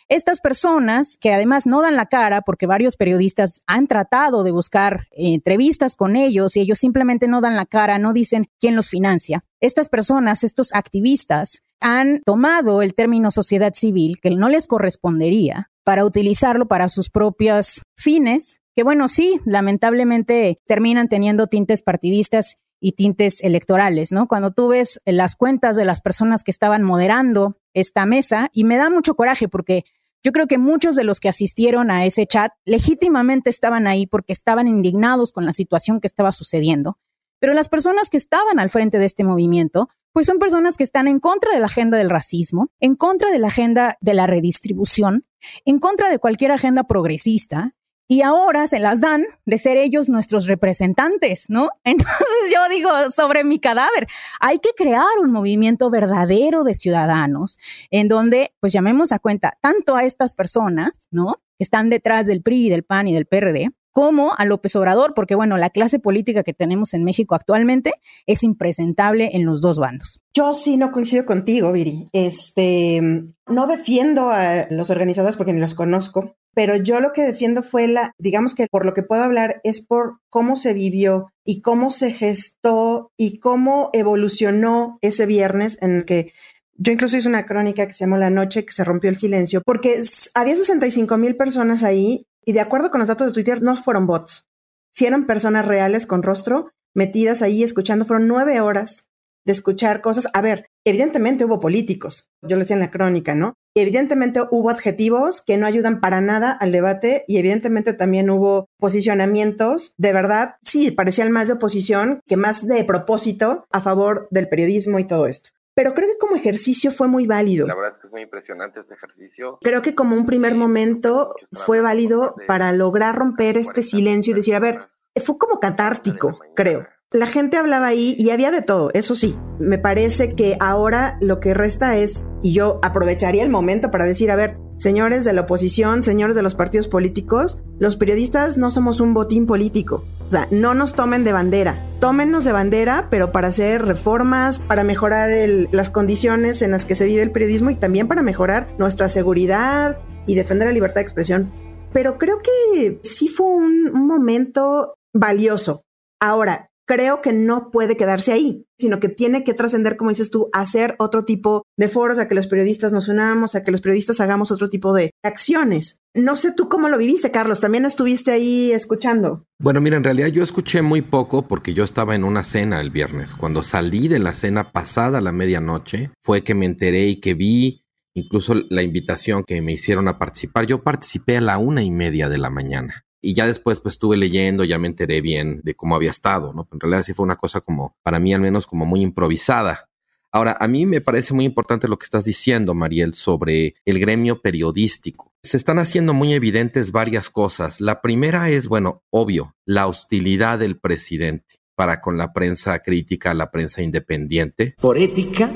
estas 0.08 0.40
personas 0.40 1.16
que 1.18 1.32
además 1.32 1.66
no 1.66 1.82
dan 1.82 1.96
la 1.96 2.06
cara 2.06 2.42
porque 2.42 2.66
varios 2.66 2.96
periodistas 2.96 3.62
han 3.66 3.88
tratado 3.88 4.44
de 4.44 4.52
buscar 4.52 5.08
entrevistas 5.10 5.96
con 5.96 6.16
ellos 6.16 6.56
y 6.56 6.60
ellos 6.60 6.78
simplemente 6.78 7.26
no 7.26 7.40
dan 7.40 7.56
la 7.56 7.66
cara, 7.66 7.98
no 7.98 8.12
dicen 8.12 8.48
quién 8.60 8.76
los 8.76 8.90
financia. 8.90 9.42
Estas 9.60 9.88
personas, 9.88 10.44
estos 10.44 10.74
activistas, 10.74 11.62
han 11.80 12.22
tomado 12.24 12.82
el 12.82 12.94
término 12.94 13.30
sociedad 13.30 13.72
civil, 13.74 14.18
que 14.20 14.30
no 14.30 14.48
les 14.48 14.66
correspondería, 14.66 15.70
para 15.84 16.04
utilizarlo 16.04 16.68
para 16.68 16.88
sus 16.88 17.10
propios 17.10 17.82
fines, 17.96 18.60
que 18.74 18.82
bueno, 18.82 19.08
sí, 19.08 19.40
lamentablemente 19.44 20.60
terminan 20.66 21.08
teniendo 21.08 21.46
tintes 21.46 21.82
partidistas 21.82 22.58
y 22.80 22.92
tintes 22.92 23.42
electorales, 23.42 24.12
¿no? 24.12 24.28
Cuando 24.28 24.52
tú 24.52 24.68
ves 24.68 25.00
las 25.04 25.34
cuentas 25.34 25.76
de 25.76 25.84
las 25.84 26.00
personas 26.00 26.44
que 26.44 26.50
estaban 26.50 26.82
moderando 26.82 27.56
esta 27.74 28.06
mesa, 28.06 28.50
y 28.52 28.64
me 28.64 28.76
da 28.76 28.90
mucho 28.90 29.14
coraje 29.14 29.48
porque 29.48 29.84
yo 30.22 30.32
creo 30.32 30.46
que 30.46 30.58
muchos 30.58 30.96
de 30.96 31.04
los 31.04 31.20
que 31.20 31.28
asistieron 31.28 31.90
a 31.90 32.04
ese 32.04 32.26
chat 32.26 32.52
legítimamente 32.64 33.50
estaban 33.50 33.86
ahí 33.86 34.06
porque 34.06 34.32
estaban 34.32 34.68
indignados 34.68 35.32
con 35.32 35.46
la 35.46 35.52
situación 35.52 36.00
que 36.00 36.06
estaba 36.06 36.32
sucediendo, 36.32 36.98
pero 37.40 37.54
las 37.54 37.68
personas 37.68 38.10
que 38.10 38.16
estaban 38.16 38.58
al 38.58 38.70
frente 38.70 38.98
de 38.98 39.06
este 39.06 39.24
movimiento 39.24 39.88
pues 40.12 40.26
son 40.26 40.38
personas 40.38 40.76
que 40.76 40.84
están 40.84 41.08
en 41.08 41.20
contra 41.20 41.52
de 41.52 41.60
la 41.60 41.66
agenda 41.66 41.98
del 41.98 42.10
racismo, 42.10 42.68
en 42.80 42.94
contra 42.94 43.30
de 43.30 43.38
la 43.38 43.48
agenda 43.48 43.96
de 44.00 44.14
la 44.14 44.26
redistribución, 44.26 45.24
en 45.64 45.78
contra 45.78 46.10
de 46.10 46.18
cualquier 46.18 46.52
agenda 46.52 46.84
progresista, 46.84 47.74
y 48.10 48.22
ahora 48.22 48.66
se 48.66 48.78
las 48.78 49.02
dan 49.02 49.26
de 49.44 49.58
ser 49.58 49.76
ellos 49.76 50.08
nuestros 50.08 50.46
representantes, 50.46 51.44
¿no? 51.48 51.68
Entonces 51.84 52.52
yo 52.52 52.74
digo 52.74 52.88
sobre 53.14 53.44
mi 53.44 53.60
cadáver, 53.60 54.08
hay 54.40 54.58
que 54.58 54.70
crear 54.74 55.04
un 55.22 55.30
movimiento 55.30 55.90
verdadero 55.90 56.64
de 56.64 56.74
ciudadanos 56.74 57.58
en 57.90 58.08
donde 58.08 58.50
pues 58.60 58.72
llamemos 58.72 59.12
a 59.12 59.18
cuenta 59.18 59.58
tanto 59.60 59.94
a 59.94 60.04
estas 60.04 60.34
personas, 60.34 61.06
¿no? 61.10 61.42
Que 61.58 61.64
están 61.64 61.90
detrás 61.90 62.26
del 62.26 62.42
PRI, 62.42 62.70
del 62.70 62.82
PAN 62.82 63.08
y 63.08 63.14
del 63.14 63.26
PRD, 63.26 63.70
como 63.98 64.32
a 64.38 64.44
López 64.44 64.76
Obrador, 64.76 65.12
porque 65.12 65.34
bueno, 65.34 65.56
la 65.56 65.70
clase 65.70 65.98
política 65.98 66.44
que 66.44 66.54
tenemos 66.54 66.94
en 66.94 67.02
México 67.02 67.34
actualmente 67.34 67.94
es 68.28 68.44
impresentable 68.44 69.30
en 69.32 69.44
los 69.44 69.60
dos 69.60 69.80
bandos. 69.80 70.20
Yo 70.32 70.54
sí 70.54 70.76
no 70.76 70.92
coincido 70.92 71.26
contigo, 71.26 71.72
Viri. 71.72 72.08
Este, 72.12 73.00
no 73.48 73.66
defiendo 73.66 74.30
a 74.30 74.68
los 74.70 74.90
organizadores 74.90 75.34
porque 75.34 75.52
ni 75.52 75.58
los 75.58 75.74
conozco, 75.74 76.36
pero 76.54 76.76
yo 76.76 77.00
lo 77.00 77.12
que 77.12 77.24
defiendo 77.24 77.64
fue 77.64 77.88
la, 77.88 78.12
digamos 78.18 78.54
que 78.54 78.68
por 78.70 78.86
lo 78.86 78.94
que 78.94 79.02
puedo 79.02 79.24
hablar 79.24 79.60
es 79.64 79.84
por 79.84 80.20
cómo 80.30 80.54
se 80.54 80.74
vivió 80.74 81.32
y 81.44 81.60
cómo 81.60 81.90
se 81.90 82.12
gestó 82.12 83.10
y 83.16 83.40
cómo 83.40 83.90
evolucionó 83.94 84.98
ese 85.02 85.26
viernes 85.26 85.76
en 85.82 85.96
el 85.96 86.04
que 86.04 86.32
yo 86.80 86.92
incluso 86.92 87.16
hice 87.16 87.28
una 87.28 87.44
crónica 87.44 87.88
que 87.88 87.92
se 87.92 88.04
llamó 88.04 88.16
La 88.16 88.30
noche 88.30 88.64
que 88.64 88.72
se 88.72 88.84
rompió 88.84 89.10
el 89.10 89.16
silencio, 89.16 89.62
porque 89.66 90.00
había 90.34 90.54
65 90.54 91.18
mil 91.18 91.34
personas 91.34 91.82
ahí 91.82 92.27
y 92.48 92.52
de 92.52 92.60
acuerdo 92.60 92.90
con 92.90 93.00
los 93.00 93.08
datos 93.08 93.26
de 93.26 93.34
Twitter, 93.34 93.60
no 93.60 93.76
fueron 93.76 94.06
bots. 94.06 94.48
Si 94.90 95.04
eran 95.04 95.26
personas 95.26 95.66
reales 95.66 96.06
con 96.06 96.22
rostro 96.22 96.70
metidas 96.94 97.42
ahí 97.42 97.62
escuchando, 97.62 98.06
fueron 98.06 98.26
nueve 98.26 98.62
horas 98.62 99.10
de 99.44 99.52
escuchar 99.52 100.00
cosas. 100.00 100.28
A 100.32 100.40
ver, 100.40 100.64
evidentemente 100.86 101.44
hubo 101.44 101.60
políticos, 101.60 102.30
yo 102.40 102.56
lo 102.56 102.60
decía 102.60 102.76
en 102.76 102.80
la 102.80 102.90
crónica, 102.90 103.34
¿no? 103.34 103.52
Evidentemente 103.76 104.40
hubo 104.50 104.70
adjetivos 104.70 105.42
que 105.42 105.58
no 105.58 105.66
ayudan 105.66 106.00
para 106.00 106.22
nada 106.22 106.50
al 106.50 106.72
debate 106.72 107.26
y 107.28 107.36
evidentemente 107.36 107.92
también 107.92 108.30
hubo 108.30 108.64
posicionamientos 108.78 109.92
de 109.98 110.14
verdad, 110.14 110.54
sí, 110.62 110.90
parecían 110.90 111.30
más 111.30 111.48
de 111.48 111.54
oposición 111.54 112.20
que 112.26 112.38
más 112.38 112.66
de 112.66 112.82
propósito 112.82 113.66
a 113.70 113.82
favor 113.82 114.26
del 114.30 114.48
periodismo 114.48 114.98
y 114.98 115.06
todo 115.06 115.26
esto 115.26 115.50
pero 115.78 115.94
creo 115.94 116.08
que 116.08 116.18
como 116.18 116.34
ejercicio 116.34 116.90
fue 116.90 117.06
muy 117.06 117.28
válido. 117.28 117.64
La 117.64 117.76
verdad 117.76 117.92
es 117.92 117.98
que 117.98 118.08
es 118.08 118.12
muy 118.12 118.22
impresionante 118.22 118.80
este 118.80 118.94
ejercicio. 118.94 119.60
Creo 119.62 119.80
que 119.80 119.94
como 119.94 120.16
un 120.16 120.26
primer 120.26 120.56
momento 120.56 121.36
fue 121.52 121.80
válido 121.80 122.34
para 122.48 122.72
lograr 122.72 123.14
romper 123.14 123.56
este 123.56 123.84
silencio 123.84 124.32
y 124.32 124.34
decir, 124.34 124.56
a 124.56 124.58
ver, 124.58 124.88
fue 125.24 125.38
como 125.38 125.60
catártico, 125.60 126.40
creo. 126.56 126.88
La 127.12 127.26
gente 127.26 127.58
hablaba 127.58 127.86
ahí 127.86 128.16
y 128.18 128.30
había 128.30 128.50
de 128.50 128.60
todo, 128.60 128.90
eso 128.92 129.14
sí. 129.14 129.38
Me 129.60 129.78
parece 129.78 130.34
que 130.34 130.56
ahora 130.58 131.16
lo 131.20 131.38
que 131.38 131.54
resta 131.54 131.96
es, 131.96 132.26
y 132.42 132.52
yo 132.52 132.80
aprovecharía 132.82 133.44
el 133.44 133.50
momento 133.50 133.92
para 133.92 134.04
decir, 134.04 134.32
a 134.32 134.36
ver, 134.36 134.58
señores 134.78 135.24
de 135.24 135.32
la 135.32 135.42
oposición, 135.42 136.02
señores 136.02 136.34
de 136.34 136.42
los 136.42 136.56
partidos 136.56 136.88
políticos, 136.88 137.62
los 137.78 137.96
periodistas 137.96 138.56
no 138.56 138.72
somos 138.72 138.98
un 138.98 139.14
botín 139.14 139.46
político. 139.46 140.04
O 140.28 140.30
sea, 140.30 140.46
no 140.50 140.74
nos 140.74 140.94
tomen 140.94 141.24
de 141.24 141.32
bandera. 141.32 141.84
Tómennos 142.00 142.44
de 142.44 142.52
bandera, 142.52 143.08
pero 143.10 143.32
para 143.32 143.48
hacer 143.48 143.84
reformas, 143.84 144.58
para 144.58 144.84
mejorar 144.84 145.30
las 145.72 145.88
condiciones 145.88 146.60
en 146.60 146.70
las 146.70 146.84
que 146.84 146.94
se 146.94 147.06
vive 147.06 147.22
el 147.22 147.32
periodismo 147.32 147.70
y 147.70 147.76
también 147.76 148.08
para 148.08 148.22
mejorar 148.22 148.68
nuestra 148.78 149.08
seguridad 149.08 149.98
y 150.26 150.34
defender 150.34 150.68
la 150.68 150.74
libertad 150.74 150.96
de 150.96 151.02
expresión. 151.02 151.50
Pero 151.92 152.18
creo 152.18 152.40
que 152.42 153.00
sí 153.02 153.28
fue 153.28 153.46
un, 153.46 154.06
momento 154.06 154.94
valioso. 155.14 155.82
Ahora, 156.20 156.68
creo 156.86 157.22
que 157.22 157.32
no 157.32 157.70
puede 157.70 157.96
quedarse 157.96 158.32
ahí, 158.32 158.66
sino 158.78 159.00
que 159.00 159.08
tiene 159.08 159.44
que 159.44 159.54
trascender, 159.54 159.96
como 159.96 160.10
dices 160.10 160.30
tú, 160.30 160.50
hacer 160.52 160.94
otro 160.98 161.24
tipo 161.24 161.64
de 161.78 161.88
foros, 161.88 162.18
a 162.18 162.28
que 162.28 162.34
los 162.34 162.48
periodistas 162.48 162.92
nos 162.92 163.08
unamos, 163.08 163.54
a 163.54 163.64
que 163.64 163.70
los 163.70 163.80
periodistas 163.80 164.20
hagamos 164.20 164.50
otro 164.50 164.68
tipo 164.68 164.92
de 164.92 165.12
acciones. 165.22 166.02
No 166.14 166.36
sé 166.36 166.52
tú 166.52 166.68
cómo 166.68 166.88
lo 166.88 166.98
viviste, 166.98 167.30
Carlos, 167.30 167.60
también 167.60 167.84
estuviste 167.84 168.32
ahí 168.32 168.72
escuchando. 168.72 169.44
Bueno, 169.60 169.80
mira, 169.80 169.96
en 169.96 170.04
realidad 170.04 170.28
yo 170.28 170.42
escuché 170.42 170.82
muy 170.82 171.02
poco 171.02 171.46
porque 171.46 171.74
yo 171.74 171.84
estaba 171.84 172.16
en 172.16 172.24
una 172.24 172.42
cena 172.44 172.80
el 172.80 172.90
viernes. 172.90 173.34
Cuando 173.34 173.62
salí 173.62 174.08
de 174.08 174.18
la 174.18 174.34
cena 174.34 174.72
pasada 174.72 175.20
la 175.20 175.32
medianoche, 175.32 176.10
fue 176.20 176.42
que 176.42 176.54
me 176.54 176.66
enteré 176.66 177.06
y 177.06 177.16
que 177.16 177.34
vi 177.34 177.84
incluso 178.14 178.54
la 178.68 178.82
invitación 178.82 179.44
que 179.46 179.62
me 179.62 179.72
hicieron 179.72 180.08
a 180.08 180.18
participar. 180.18 180.66
Yo 180.66 180.82
participé 180.82 181.36
a 181.36 181.40
la 181.40 181.58
una 181.58 181.82
y 181.82 181.90
media 181.92 182.28
de 182.28 182.38
la 182.38 182.50
mañana. 182.50 183.04
y 183.20 183.34
ya 183.34 183.46
después 183.46 183.80
pues 183.80 183.94
estuve 183.94 184.16
leyendo, 184.16 184.64
ya 184.64 184.78
me 184.78 184.86
enteré 184.86 185.20
bien 185.20 185.60
de 185.64 185.74
cómo 185.74 185.96
había 185.96 186.10
estado, 186.10 186.52
¿no? 186.52 186.68
En 186.72 186.78
realidad 186.78 187.02
sí 187.02 187.14
fue 187.14 187.24
una 187.24 187.34
cosa 187.34 187.60
como, 187.60 187.96
para 188.04 188.20
mí 188.20 188.32
al 188.32 188.40
menos 188.40 188.66
como 188.66 188.86
muy 188.86 189.02
improvisada. 189.02 189.87
Ahora, 190.30 190.56
a 190.60 190.68
mí 190.68 190.84
me 190.84 191.00
parece 191.00 191.32
muy 191.32 191.44
importante 191.44 191.88
lo 191.88 191.98
que 191.98 192.04
estás 192.04 192.24
diciendo, 192.24 192.74
Mariel, 192.74 193.14
sobre 193.14 193.74
el 193.86 193.98
gremio 193.98 194.42
periodístico. 194.42 195.32
Se 195.42 195.56
están 195.56 195.78
haciendo 195.78 196.12
muy 196.12 196.34
evidentes 196.34 196.92
varias 196.92 197.30
cosas. 197.30 197.80
La 197.80 198.02
primera 198.02 198.50
es, 198.50 198.68
bueno, 198.68 199.02
obvio, 199.10 199.54
la 199.64 199.86
hostilidad 199.86 200.58
del 200.58 200.78
presidente 200.78 201.56
para 201.74 202.00
con 202.00 202.18
la 202.18 202.32
prensa 202.32 202.80
crítica, 202.80 203.32
la 203.34 203.50
prensa 203.50 203.82
independiente. 203.82 204.74
Por 204.80 204.98
ética, 204.98 205.52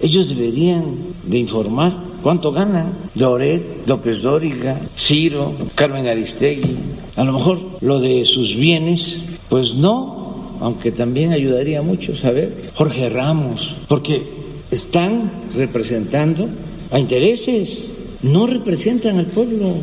ellos 0.00 0.28
deberían 0.28 0.96
de 1.22 1.38
informar 1.38 1.92
cuánto 2.22 2.52
ganan 2.52 2.92
Loret, 3.14 3.86
López 3.86 4.22
Dóriga, 4.22 4.80
Ciro, 4.96 5.54
Carmen 5.74 6.08
Aristegui. 6.08 6.76
A 7.16 7.24
lo 7.24 7.32
mejor 7.34 7.58
lo 7.80 8.00
de 8.00 8.24
sus 8.24 8.56
bienes, 8.56 9.24
pues 9.48 9.74
no, 9.74 10.29
aunque 10.60 10.92
también 10.92 11.32
ayudaría 11.32 11.82
mucho 11.82 12.14
saber. 12.16 12.70
Jorge 12.74 13.08
Ramos, 13.08 13.76
porque 13.88 14.28
están 14.70 15.32
representando 15.54 16.48
a 16.90 16.98
intereses, 16.98 17.90
no 18.22 18.46
representan 18.46 19.18
al 19.18 19.26
pueblo, 19.26 19.74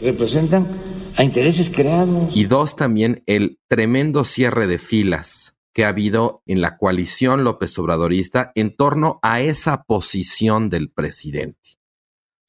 representan 0.00 0.68
a 1.16 1.24
intereses 1.24 1.70
creados. 1.70 2.36
Y 2.36 2.44
dos, 2.44 2.76
también 2.76 3.22
el 3.26 3.58
tremendo 3.68 4.24
cierre 4.24 4.66
de 4.66 4.78
filas 4.78 5.56
que 5.72 5.84
ha 5.84 5.88
habido 5.88 6.42
en 6.46 6.60
la 6.60 6.76
coalición 6.76 7.44
López 7.44 7.78
Obradorista 7.78 8.52
en 8.54 8.74
torno 8.76 9.18
a 9.22 9.40
esa 9.40 9.84
posición 9.84 10.68
del 10.68 10.90
presidente. 10.90 11.58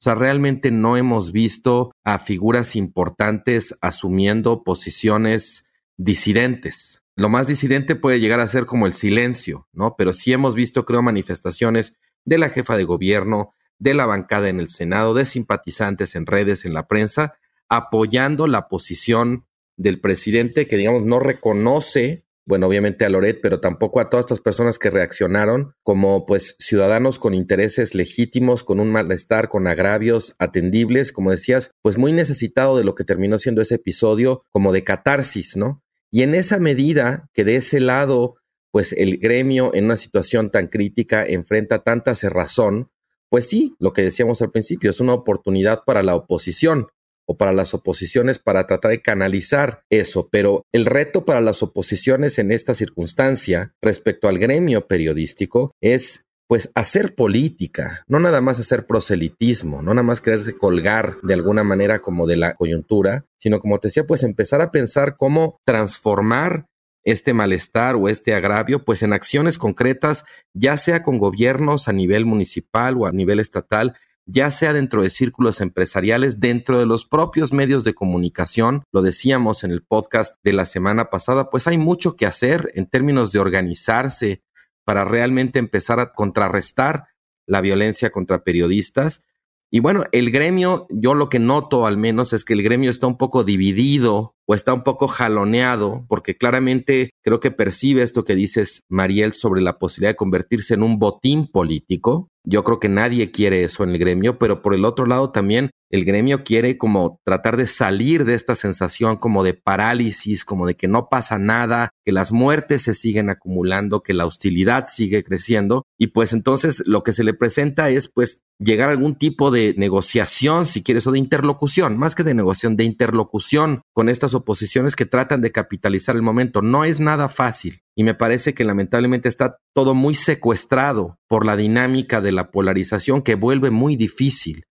O 0.00 0.02
sea, 0.02 0.16
realmente 0.16 0.72
no 0.72 0.96
hemos 0.96 1.30
visto 1.30 1.92
a 2.04 2.18
figuras 2.18 2.74
importantes 2.74 3.76
asumiendo 3.80 4.64
posiciones 4.64 5.64
disidentes. 5.96 7.01
Lo 7.16 7.28
más 7.28 7.46
disidente 7.46 7.94
puede 7.94 8.20
llegar 8.20 8.40
a 8.40 8.46
ser 8.46 8.64
como 8.64 8.86
el 8.86 8.94
silencio, 8.94 9.68
¿no? 9.72 9.96
Pero 9.96 10.12
sí 10.12 10.32
hemos 10.32 10.54
visto, 10.54 10.84
creo, 10.84 11.02
manifestaciones 11.02 11.94
de 12.24 12.38
la 12.38 12.48
jefa 12.48 12.76
de 12.76 12.84
gobierno, 12.84 13.54
de 13.78 13.94
la 13.94 14.06
bancada 14.06 14.48
en 14.48 14.60
el 14.60 14.68
Senado, 14.68 15.12
de 15.12 15.26
simpatizantes 15.26 16.14
en 16.14 16.26
redes, 16.26 16.64
en 16.64 16.72
la 16.72 16.86
prensa, 16.86 17.34
apoyando 17.68 18.46
la 18.46 18.68
posición 18.68 19.46
del 19.76 20.00
presidente 20.00 20.66
que, 20.66 20.76
digamos, 20.76 21.04
no 21.04 21.18
reconoce, 21.18 22.24
bueno, 22.46 22.66
obviamente 22.66 23.04
a 23.04 23.08
Loret, 23.08 23.40
pero 23.42 23.60
tampoco 23.60 24.00
a 24.00 24.08
todas 24.08 24.24
estas 24.24 24.40
personas 24.40 24.78
que 24.78 24.90
reaccionaron 24.90 25.74
como, 25.82 26.24
pues, 26.26 26.56
ciudadanos 26.58 27.18
con 27.18 27.34
intereses 27.34 27.94
legítimos, 27.94 28.64
con 28.64 28.80
un 28.80 28.90
malestar, 28.90 29.48
con 29.48 29.66
agravios 29.66 30.34
atendibles, 30.38 31.12
como 31.12 31.30
decías, 31.30 31.72
pues 31.82 31.98
muy 31.98 32.12
necesitado 32.12 32.76
de 32.78 32.84
lo 32.84 32.94
que 32.94 33.04
terminó 33.04 33.38
siendo 33.38 33.62
ese 33.62 33.76
episodio 33.76 34.44
como 34.50 34.72
de 34.72 34.84
catarsis, 34.84 35.56
¿no? 35.56 35.82
Y 36.12 36.22
en 36.22 36.34
esa 36.34 36.58
medida 36.58 37.30
que 37.32 37.44
de 37.44 37.56
ese 37.56 37.80
lado, 37.80 38.36
pues 38.70 38.92
el 38.92 39.16
gremio 39.16 39.74
en 39.74 39.86
una 39.86 39.96
situación 39.96 40.50
tan 40.50 40.68
crítica 40.68 41.26
enfrenta 41.26 41.82
tanta 41.82 42.14
cerrazón, 42.14 42.90
pues 43.30 43.48
sí, 43.48 43.74
lo 43.78 43.94
que 43.94 44.02
decíamos 44.02 44.42
al 44.42 44.50
principio, 44.50 44.90
es 44.90 45.00
una 45.00 45.14
oportunidad 45.14 45.84
para 45.86 46.02
la 46.02 46.14
oposición 46.14 46.88
o 47.26 47.38
para 47.38 47.52
las 47.52 47.72
oposiciones 47.72 48.38
para 48.38 48.66
tratar 48.66 48.90
de 48.90 49.00
canalizar 49.00 49.84
eso, 49.88 50.28
pero 50.30 50.66
el 50.72 50.84
reto 50.84 51.24
para 51.24 51.40
las 51.40 51.62
oposiciones 51.62 52.38
en 52.38 52.52
esta 52.52 52.74
circunstancia 52.74 53.74
respecto 53.80 54.28
al 54.28 54.38
gremio 54.38 54.86
periodístico 54.86 55.74
es 55.80 56.26
pues 56.48 56.70
hacer 56.74 57.14
política, 57.14 58.04
no 58.06 58.20
nada 58.20 58.40
más 58.40 58.60
hacer 58.60 58.86
proselitismo, 58.86 59.82
no 59.82 59.94
nada 59.94 60.02
más 60.02 60.20
quererse 60.20 60.56
colgar 60.56 61.18
de 61.22 61.34
alguna 61.34 61.64
manera 61.64 62.00
como 62.00 62.26
de 62.26 62.36
la 62.36 62.54
coyuntura, 62.54 63.24
sino 63.38 63.58
como 63.58 63.78
te 63.78 63.88
decía, 63.88 64.06
pues 64.06 64.22
empezar 64.22 64.60
a 64.60 64.70
pensar 64.70 65.16
cómo 65.16 65.60
transformar 65.64 66.66
este 67.04 67.32
malestar 67.32 67.96
o 67.96 68.08
este 68.08 68.34
agravio, 68.34 68.84
pues 68.84 69.02
en 69.02 69.12
acciones 69.12 69.58
concretas, 69.58 70.24
ya 70.54 70.76
sea 70.76 71.02
con 71.02 71.18
gobiernos 71.18 71.88
a 71.88 71.92
nivel 71.92 72.26
municipal 72.26 72.96
o 72.98 73.06
a 73.06 73.12
nivel 73.12 73.40
estatal, 73.40 73.96
ya 74.26 74.50
sea 74.50 74.72
dentro 74.72 75.02
de 75.02 75.10
círculos 75.10 75.60
empresariales, 75.60 76.38
dentro 76.38 76.78
de 76.78 76.86
los 76.86 77.04
propios 77.04 77.52
medios 77.52 77.82
de 77.82 77.94
comunicación, 77.94 78.84
lo 78.92 79.02
decíamos 79.02 79.64
en 79.64 79.72
el 79.72 79.82
podcast 79.82 80.36
de 80.44 80.52
la 80.52 80.64
semana 80.64 81.10
pasada, 81.10 81.50
pues 81.50 81.66
hay 81.66 81.78
mucho 81.78 82.14
que 82.16 82.26
hacer 82.26 82.70
en 82.74 82.86
términos 82.86 83.32
de 83.32 83.40
organizarse 83.40 84.42
para 84.84 85.04
realmente 85.04 85.58
empezar 85.58 86.00
a 86.00 86.12
contrarrestar 86.12 87.06
la 87.46 87.60
violencia 87.60 88.10
contra 88.10 88.44
periodistas. 88.44 89.24
Y 89.70 89.80
bueno, 89.80 90.04
el 90.12 90.30
gremio, 90.30 90.86
yo 90.90 91.14
lo 91.14 91.28
que 91.28 91.38
noto 91.38 91.86
al 91.86 91.96
menos 91.96 92.32
es 92.32 92.44
que 92.44 92.52
el 92.52 92.62
gremio 92.62 92.90
está 92.90 93.06
un 93.06 93.16
poco 93.16 93.42
dividido 93.42 94.34
o 94.46 94.54
está 94.54 94.74
un 94.74 94.82
poco 94.82 95.08
jaloneado, 95.08 96.04
porque 96.08 96.36
claramente 96.36 97.10
creo 97.22 97.40
que 97.40 97.50
percibe 97.50 98.02
esto 98.02 98.24
que 98.24 98.34
dices, 98.34 98.84
Mariel, 98.88 99.32
sobre 99.32 99.62
la 99.62 99.78
posibilidad 99.78 100.10
de 100.10 100.16
convertirse 100.16 100.74
en 100.74 100.82
un 100.82 100.98
botín 100.98 101.46
político. 101.46 102.28
Yo 102.44 102.64
creo 102.64 102.80
que 102.80 102.88
nadie 102.88 103.30
quiere 103.30 103.62
eso 103.62 103.84
en 103.84 103.90
el 103.90 103.98
gremio, 103.98 104.38
pero 104.38 104.62
por 104.62 104.74
el 104.74 104.84
otro 104.84 105.06
lado 105.06 105.30
también 105.30 105.70
el 105.90 106.04
gremio 106.04 106.42
quiere 106.42 106.78
como 106.78 107.20
tratar 107.24 107.56
de 107.56 107.66
salir 107.66 108.24
de 108.24 108.34
esta 108.34 108.54
sensación 108.54 109.16
como 109.16 109.44
de 109.44 109.52
parálisis, 109.54 110.44
como 110.44 110.66
de 110.66 110.74
que 110.74 110.88
no 110.88 111.08
pasa 111.10 111.38
nada, 111.38 111.90
que 112.04 112.12
las 112.12 112.32
muertes 112.32 112.82
se 112.82 112.94
siguen 112.94 113.28
acumulando, 113.28 114.02
que 114.02 114.14
la 114.14 114.24
hostilidad 114.24 114.86
sigue 114.88 115.22
creciendo 115.22 115.84
y 115.98 116.08
pues 116.08 116.32
entonces 116.32 116.82
lo 116.86 117.02
que 117.02 117.12
se 117.12 117.24
le 117.24 117.34
presenta 117.34 117.90
es 117.90 118.08
pues 118.08 118.42
llegar 118.58 118.88
a 118.88 118.92
algún 118.92 119.16
tipo 119.16 119.50
de 119.50 119.74
negociación, 119.76 120.66
si 120.66 120.82
quieres, 120.82 121.06
o 121.06 121.12
de 121.12 121.18
interlocución, 121.18 121.98
más 121.98 122.14
que 122.14 122.22
de 122.22 122.34
negociación, 122.34 122.76
de 122.76 122.84
interlocución 122.84 123.82
con 123.92 124.08
estas 124.08 124.34
oposiciones 124.34 124.96
que 124.96 125.06
tratan 125.06 125.40
de 125.42 125.52
capitalizar 125.52 126.16
el 126.16 126.22
momento. 126.22 126.62
No 126.62 126.84
es 126.84 127.00
nada 127.00 127.28
fácil 127.28 127.80
y 127.94 128.04
me 128.04 128.14
parece 128.14 128.54
que 128.54 128.64
lamentablemente 128.64 129.28
está 129.28 129.58
todo 129.74 129.94
muy 129.94 130.14
secuestrado 130.14 131.18
por 131.28 131.44
la 131.44 131.56
dinámica 131.56 132.20
de 132.20 132.32
la 132.32 132.50
polarización 132.50 133.22
que 133.22 133.34
vuelve 133.34 133.70
muy 133.70 133.96
difícil 133.96 134.64